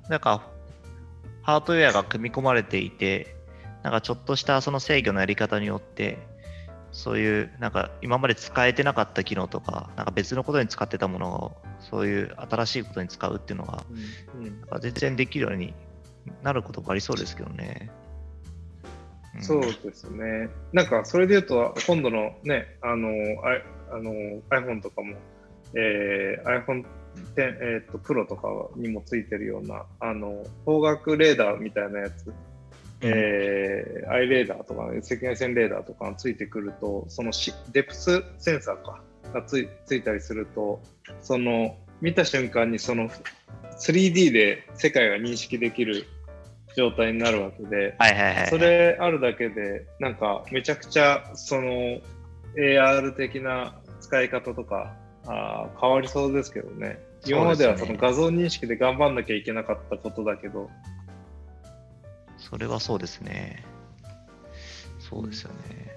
[0.09, 0.43] なんか
[1.43, 3.37] ハードウェアが組み込まれていて、
[3.85, 6.19] なんかちょっとしたその制御のやり方によって、
[6.93, 13.85] そういうなんか今まで使えてなかった機能とか、なんか別のことに使ってたものを、そういう新しいことに使うっていうのが、
[14.73, 15.75] うん、全然できるように
[16.43, 17.91] なることがありそうですけどね。
[19.35, 20.51] うん、そうですね。
[20.73, 23.09] なんかそれで言うと、今度のね、あの、
[23.91, 24.13] ああの
[24.51, 25.17] iPhone とかも、
[25.75, 26.83] えー、iPhone
[27.35, 32.33] で、えーと、プロとかにもついてるようなあの方角レーダーみたいなやつ、
[33.03, 39.01] えー、アイレーダーとか、赤外線レーダーとかがついてくるとそのしデプスセンサーか
[39.33, 40.81] がついついたりすると
[41.21, 43.11] その見た瞬間にその
[43.79, 46.07] 3D で世界が認識できる
[46.77, 52.01] 状態になるわけで、はいはいはい、それあるだけでなんかめちゃくちゃその
[52.57, 54.95] AR 的な使い方とか
[55.27, 56.99] あ変わりそうですけどね。
[57.25, 60.71] 今まではその画像認識で頑張んなきゃいけなかったことだけど。
[62.53, 63.65] それはそうですね。
[64.99, 65.97] そうですよね。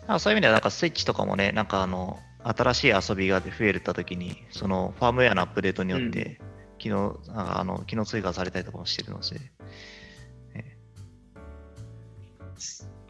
[0.00, 6.40] なんかそういう意味では、なんかスイッチとかもね、なんかあの、新しい遊びが増えたときに、そのファームウェアのアップデートによって、
[6.78, 9.34] 機能、うん、あの機能追加されたりとかもしてるので、
[10.54, 10.78] ね、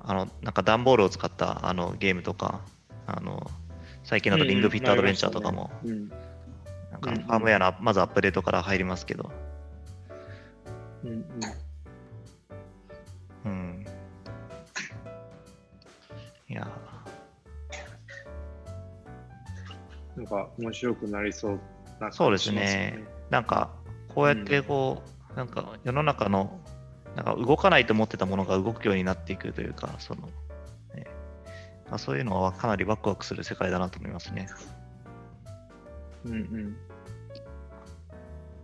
[0.01, 2.61] あの、なんか段ボールを使ったあのゲームとか、
[3.07, 3.49] あの、
[4.03, 6.09] 最近だとリングフィットアドベンチャーとかも、うん、
[6.91, 9.31] なんかファームウェアのまずアップデートから入りますけど。
[11.05, 11.18] うん、うん。
[11.18, 11.64] うん。
[20.17, 21.61] なんか面白くなりそう
[22.01, 23.05] な、ね、そうですね。
[23.31, 23.71] なんか
[24.15, 26.61] こうやってこう、うん、なんか世の中の
[27.17, 30.29] なんか動かないと思ってたものが動くようになっていくというか、その
[31.89, 34.49] まあ、そういうのはかなりワクワクする世界だなと思いますね。
[36.25, 36.77] うんうん。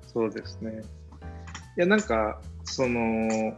[0.06, 0.82] そうですね。
[1.76, 3.56] いや、なんか、その、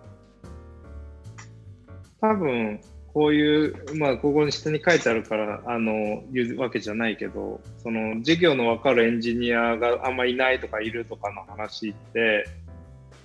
[2.20, 2.80] 多分
[3.14, 12.48] こういう、まあ、ここに下に書いてあるから、あの、言うわけじゃないけど、その、授業の分かるエンジニアがあんまりいないとかいるとかの話って、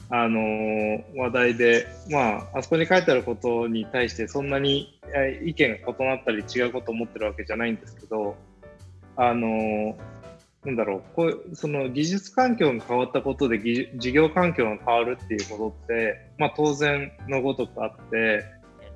[0.10, 4.98] あの話題で、まあ、あそこに書いてあることに対してそんなに
[5.44, 8.38] 意見が異なったり違うことを思ってるわけじゃないんですけど、
[9.18, 9.98] あの
[10.64, 13.60] なんだろうこうその技術環境が変わったことで
[13.98, 18.46] 事業環境が変わるっていうことって、まあ、当然のごとくあって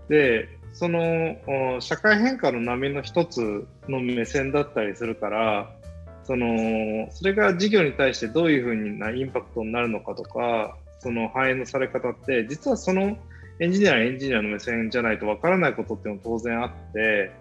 [0.08, 5.70] でその社会変化の波の一つの目線だったりするから
[6.24, 13.18] そのそれが事業に対してどういうふうなインパクトになるのかとかその反映のされ方って実はその
[13.60, 17.32] エンジニアエンジニアの目線じゃないとわからないことっていうのも当然あって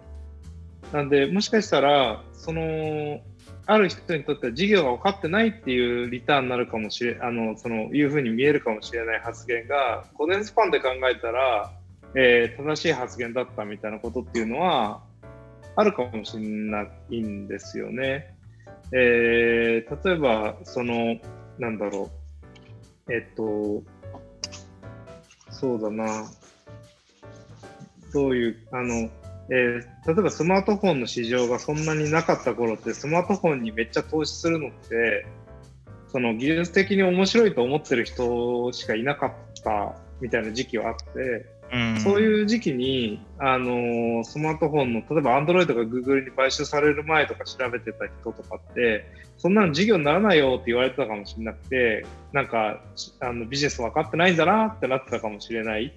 [0.91, 3.21] なんでもしかしたらその
[3.67, 11.71] ある人にとっては事業が分かってないっていうリターンになるかもしれあのそのいうふうに見えるかもしれない発言が5年スパンで考えたら、
[12.15, 15.03] えー、正しい発言だったみたいなことっていうのは
[15.75, 18.35] あるかもしれないんですよね。
[18.93, 21.17] えー、例えばその
[21.57, 22.21] なんだろう
[23.11, 23.83] えっと、
[25.49, 26.31] そうだな。
[28.13, 29.09] どういう、あの、
[29.49, 35.25] えー、例えばスマートフォンの市場がそんなになかった頃ってスマートフォンにめっちゃ投資するのって
[36.07, 39.31] その技術的に面白いと思ってる人しかいなかっ
[39.63, 41.45] たみたいな時期はあって、
[42.03, 49.05] そういう時期に、あのスマートフォンの例えば Android が Google に買収される前とか調べてた人とかって
[49.37, 52.81] そんなの事業にならないよって言われてたかもしれなくてなんか
[53.21, 55.93] あのビジネス分かってないんだなってなってたかもしれない。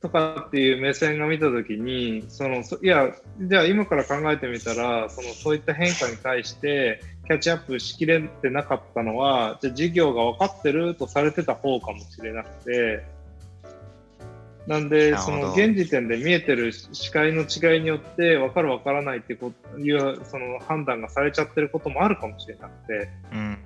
[0.00, 13.04] とかっていう目線が見たときにそのいやじゃあ今から考えてみたらそのそういった変化に対してキャッチアップしきれてなかったのはじゃあ事業が分かってるとされてた方かもしれなくて
[14.68, 23.58] なんでその現時点で見えてる視界の違いによって分かる分からないっていうその判断がされちゃってることもあるかもしれなくて、うん、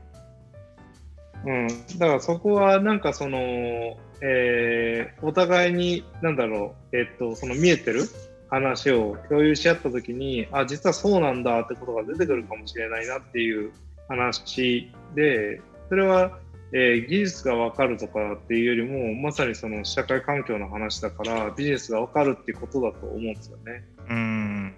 [1.44, 8.05] うん、だからそこはなんかそのえー、お互いに、なんだろう、えっと、その見えてる
[8.48, 13.72] 話を共有し合ったときに、あ、実はそうなんだってことが出てくるかもしれないなっていう
[14.09, 16.38] 話で、それは、
[16.74, 23.84] えー、技術が分かるとかっていうよりも、まさにその社会環境の話だから、ビジネスが分かるっていうことだと思うんですよね。
[24.08, 24.74] うん。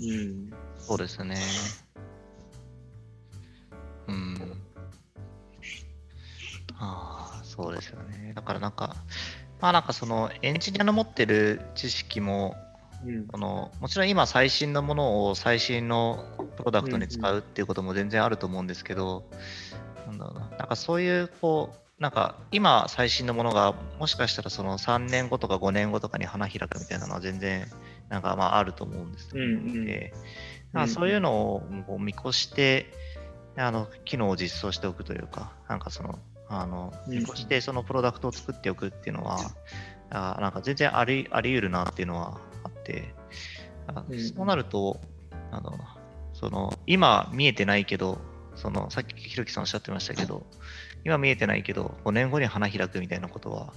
[0.00, 0.52] うん。
[0.78, 1.36] そうですね。
[4.08, 4.36] うん。
[6.78, 7.20] ああ。
[7.60, 8.32] そうですよね。
[8.34, 8.94] だからなんか、
[9.60, 12.56] まあなんかそのエンジニアの持ってる知識も、
[13.04, 16.24] うん、のもちろん今最新のものを最新の
[16.56, 19.69] プロダクトに使うっていうことも全然あると思うんですけど、うんうん、
[20.10, 27.66] なんだろうな、なんかそういうこう、なんか今最新のものがもしかしたらその3年後とか5年後とかに花開くみたいなのは全然
[28.08, 29.50] なんかまああると思うんですけど、うん。
[29.50, 30.12] うんで
[30.72, 31.56] まあ、そういうの
[31.88, 32.86] を見越して
[33.56, 39.40] あの機能を実装しておくというか、なんかそのあの見越してそのプロダクトを作っておくっていうのは、
[40.10, 43.14] あなんか全然ありあり得るなっていうのはあって、
[43.88, 44.04] あ
[44.36, 45.00] そうなると、
[45.50, 45.76] あの
[46.34, 48.18] その今見えてないけど、
[48.60, 50.46] そのさっきひろきさんおっしゃってましたけど、
[51.04, 53.72] 今見えてないけど、5年後に花開くみたいなことは、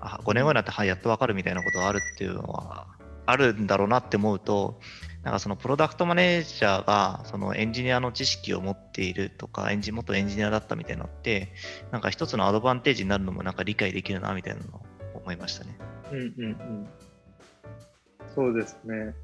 [0.00, 2.86] あ5年後になってやっと分かるみたいなことがあるっていうのは
[3.26, 4.80] あるんだろうなって思うと、
[5.22, 11.52] なんかそのプロダクトマネージャーがそのエンジニアの知識を持っているとか、エンジ元エンジニアだったみたいなのって、
[11.90, 14.82] なんか一つのアドバンテージになるのもなんか理解できるなみたいなのを
[15.14, 15.78] 思いましたね。
[16.12, 16.88] うんうんうん。
[18.34, 19.14] そうですね。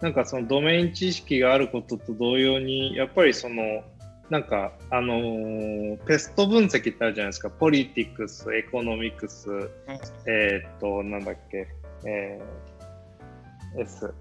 [0.00, 3.82] なんかそのドメイン知識があることと同様に、やっぱりその、
[4.30, 7.50] なんか、あのー、 PEST 分析ってあるじゃないですか。
[7.50, 9.48] politics、economics、
[10.26, 11.66] えー、っと、なんだっけ、
[12.04, 14.12] えー、S、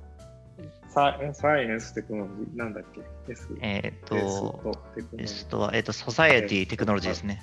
[0.89, 3.01] サ science technology、なんだっけ
[3.31, 3.47] ?S。
[3.61, 4.81] えっ、ー、と、
[5.17, 7.41] S とは、えっ、ー、と、 society technology ですね。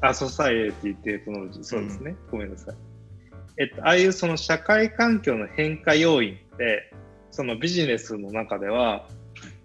[0.00, 2.16] あ、ソサエティテクノロジー、そうですね。
[2.24, 2.74] うん、ごめんなさい。
[3.58, 6.92] えっと、ああいうその社会環境の変化要因って、
[7.36, 9.06] そのビジネスの中では、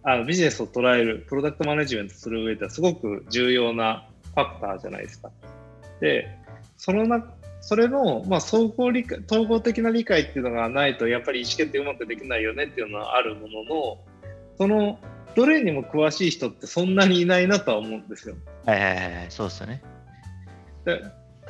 [0.03, 5.31] あのビジネスを捉える、プロダクトマネジメントする上ではすごく重要なファクターじゃないですか。
[6.01, 6.27] で、
[6.75, 13.97] その中それの、まあ、総合理解統合的な理解っていうのがないとやっぱり意思決定うまくできないよねっていうのはあるものの
[14.57, 14.99] その
[15.35, 18.35] どれにも詳しい人ってそんなにいないなとは思うんですよ。
[18.65, 19.81] はいはいはい、そうですよね。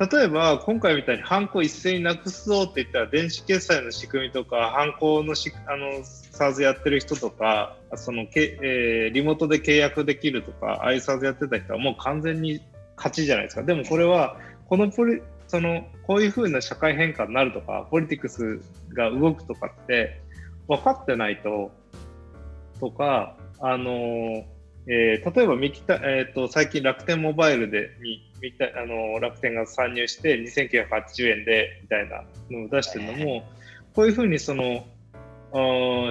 [0.00, 12.62] 例えば今回みたいにハンコ一斉になくすぞって言ったら電子決済の仕組みとかハンコのしあの SARS やってる人とかそのけ、えー、リモートで契約できるとかああいう SARS やってた人はもう完全に
[12.96, 13.62] 勝ちじゃないですか。
[13.62, 14.36] でもこれは
[14.66, 18.60] このポリそのこういうふうな社会変化になるとかポリティクス
[18.94, 20.22] が動くとかって
[20.66, 21.70] 分かってないと
[22.80, 23.92] とかあの、
[24.86, 33.44] えー、例えばミキタ、えーと、最近楽天モバイルでにミキあの楽天が参入して2980円でみたいなのを出してるのも
[33.94, 34.84] こういうふうにその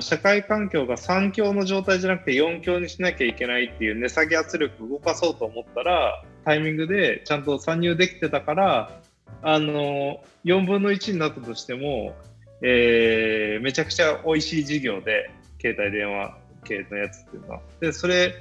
[0.01, 9.01] 社会環境が3強の状態じゃなくて4強にしなきゃいけないっていう値下げ圧力を動かそうと思ったらタイミングでちゃんと参入できてたから
[9.41, 12.13] あの4分の1になったとしても、
[12.61, 17.61] えー、めちゃくちゃ美味しい事業で携帯電話系のやつっていうのは。
[17.79, 18.33] でそれ、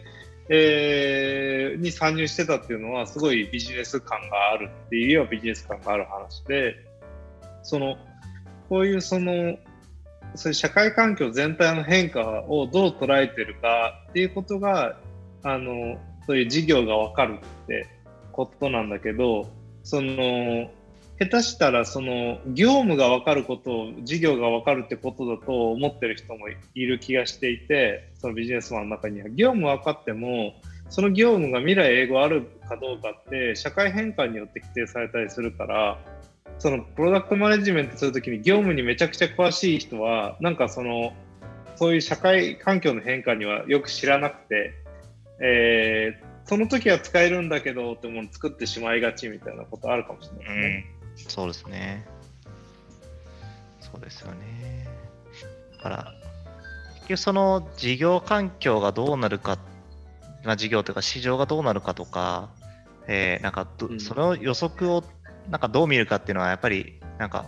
[0.52, 6.74] えー、に参入してたっていうのはすごいビジネス感があるっていうよはビジネス感がある話で
[7.62, 7.96] その
[8.68, 9.56] こういうその
[10.34, 14.96] そういう社会環境全体の変化をどう捉えてるかっていうことが
[15.44, 17.86] あのそういう事業が分かるって
[18.32, 19.48] ことなんだけど
[19.84, 20.70] その
[21.20, 30.54] 下手したらその業務が分かることを事業が分かるってことだと思ってる人もいる気がしていてそのビジネスマンの中には業務分かっても
[30.88, 35.98] その業務が未来英語あるかどうかって社会変換によって規定されたりするから
[36.58, 41.12] そのプロダクトマネジメントするときに業務にめちゃくちゃ詳しい人はなんかその
[41.76, 44.74] そういう社会環境の変化にはよく知らなくて
[45.40, 50.86] えーその時は使えるんだけどってもの作ってしまいがちみたいなことあるかもしれないですね。
[51.16, 52.06] うん、そうですね。
[53.78, 54.88] そうですよね。
[55.76, 56.14] だから、
[57.10, 59.58] 局その事業環境がどうなるか、
[60.44, 62.50] まあ、事業というか市場がどうなるかとか、
[63.06, 63.66] えーなんか
[63.98, 65.04] その予測を
[65.48, 67.46] なんかどう見るかっていうのはやっぱりなんか、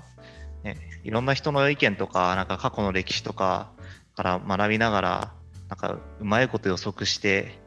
[0.65, 3.71] ね、いろんな人の意見とか、なんか過去の歴史とか
[4.17, 5.33] から学びながら、
[5.69, 7.61] なんかうまいこと予測して、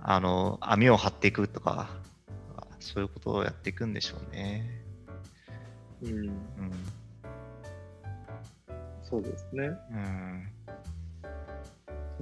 [0.00, 1.88] あの網を張っていくとか、
[2.80, 4.82] そういうことをやっていくんでしょうね。
[6.02, 6.32] うん、うん
[9.02, 9.70] そうですね。
[9.90, 10.61] うん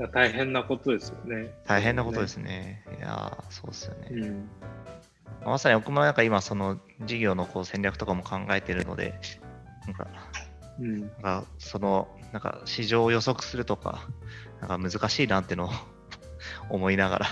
[0.09, 1.53] 大変なことですよね。
[1.67, 2.85] 大変なことですね。
[2.99, 4.09] いやー、そうですよね。
[4.11, 4.49] うん。
[5.45, 9.15] まさに僕もなんか今、その事業のこう戦略とかも考えてるので、
[9.87, 10.09] なんか、
[10.79, 11.01] うん。
[11.01, 14.07] なんかその、なんか市場を予測するとか、
[14.61, 15.71] なんか難しいなってのを
[16.71, 17.27] 思いながら、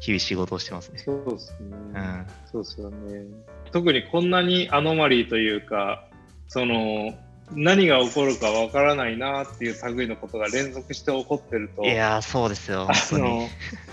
[0.00, 0.98] 日々仕事をしてますね。
[0.98, 1.76] そうですね。
[1.94, 2.26] うん。
[2.50, 3.26] そうですよね。
[3.72, 6.08] 特にこんなにアノマリーというか、
[6.48, 7.12] その、
[7.52, 13.22] 何が起こるかわからないなっていう類のことが連続して起こってると、いやー、そうですよ、あ本当に。
[13.22, 13.48] の、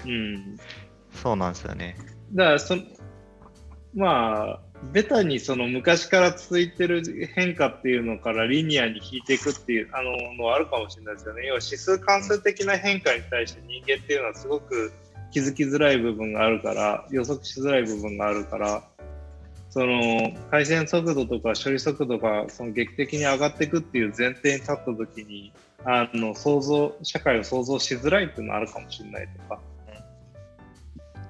[0.05, 0.59] うん。
[1.13, 1.95] そうなんですよね。
[2.33, 2.83] だからその、
[3.93, 4.59] まあ、
[4.91, 7.03] ベタにその昔から続いてる
[7.35, 11.45] 変化っていうのからリニアに引いていくっていうあののはあるかもしれないですよね。
[11.45, 14.91] 要は指数関数的な変化に対して人間っていうのはすごく
[15.31, 18.83] 気づきづらい部分があるから、予測しづらい部分があるから、
[19.73, 25.51] その回線速度とか処理速度がその劇的に上がっていくっていう前提に立った時に、
[25.83, 29.59] あの想像社会を想像しづらいっていうのはあるかもしれないとか、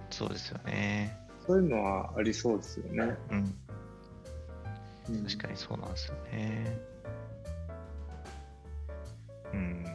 [0.10, 1.18] そうですよね。
[1.48, 3.16] そういうのはありそうですよね。
[3.32, 3.56] うん。
[5.08, 6.78] うん確かにそうなんですよね。
[9.54, 9.84] うん。
[9.86, 9.92] だ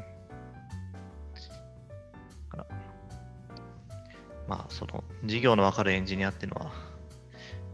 [2.48, 2.66] から
[4.48, 6.72] まあ、その事業の分かるエンジニアっていうのは、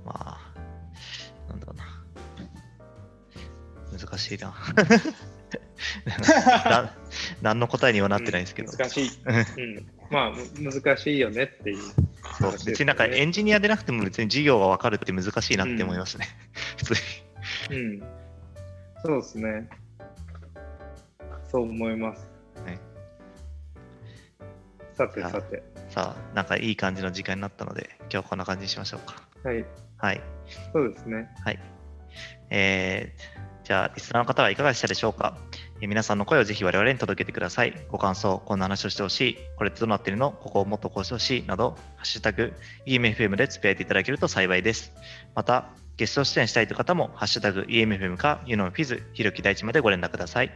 [0.05, 0.54] まあ、
[1.49, 2.05] なんだろうな。
[3.99, 4.55] 難しいな。
[6.65, 6.95] な
[7.43, 8.73] 何の答えにはなってないですけど。
[8.73, 9.11] 難しい。
[9.25, 9.87] うん。
[10.11, 11.79] まあ、む難しいよねっていう
[12.39, 12.53] そう。
[12.53, 16.27] 別になんかエンジニアでなくても別に事業が分かるって難しいなって思いますね。
[16.79, 17.77] 普通に。
[17.77, 18.03] うん。
[19.05, 19.69] そうですね。
[21.51, 22.29] そう思います。
[22.65, 22.79] はい
[24.95, 25.63] さてさて。
[25.89, 29.23] さあ、なんかいい感じの時間になったので、今日はこんな感じにしましょうか。
[29.43, 29.65] はい。
[29.99, 30.21] はい。
[30.73, 31.29] そうですね。
[31.45, 31.59] はい。
[32.51, 35.39] えー、じゃあ、リスナーの方はいかがでしたでしょうか、
[35.81, 37.75] えー皆さんの声をぜひ我々に届けてください。
[37.89, 40.31] ご感想、こんな話をしてほしい、これってどうなってるの？
[40.31, 42.55] ここをもっとこうしてほしいなど、ハッシュタグ、
[42.87, 44.93] EMFM でつぶやいていただけると幸いです。
[45.35, 50.55] また、ゲスト出演したいという方も、ハッシュタグ、EMFM か、ユノンフィズ、ひろき大地までご連絡ください。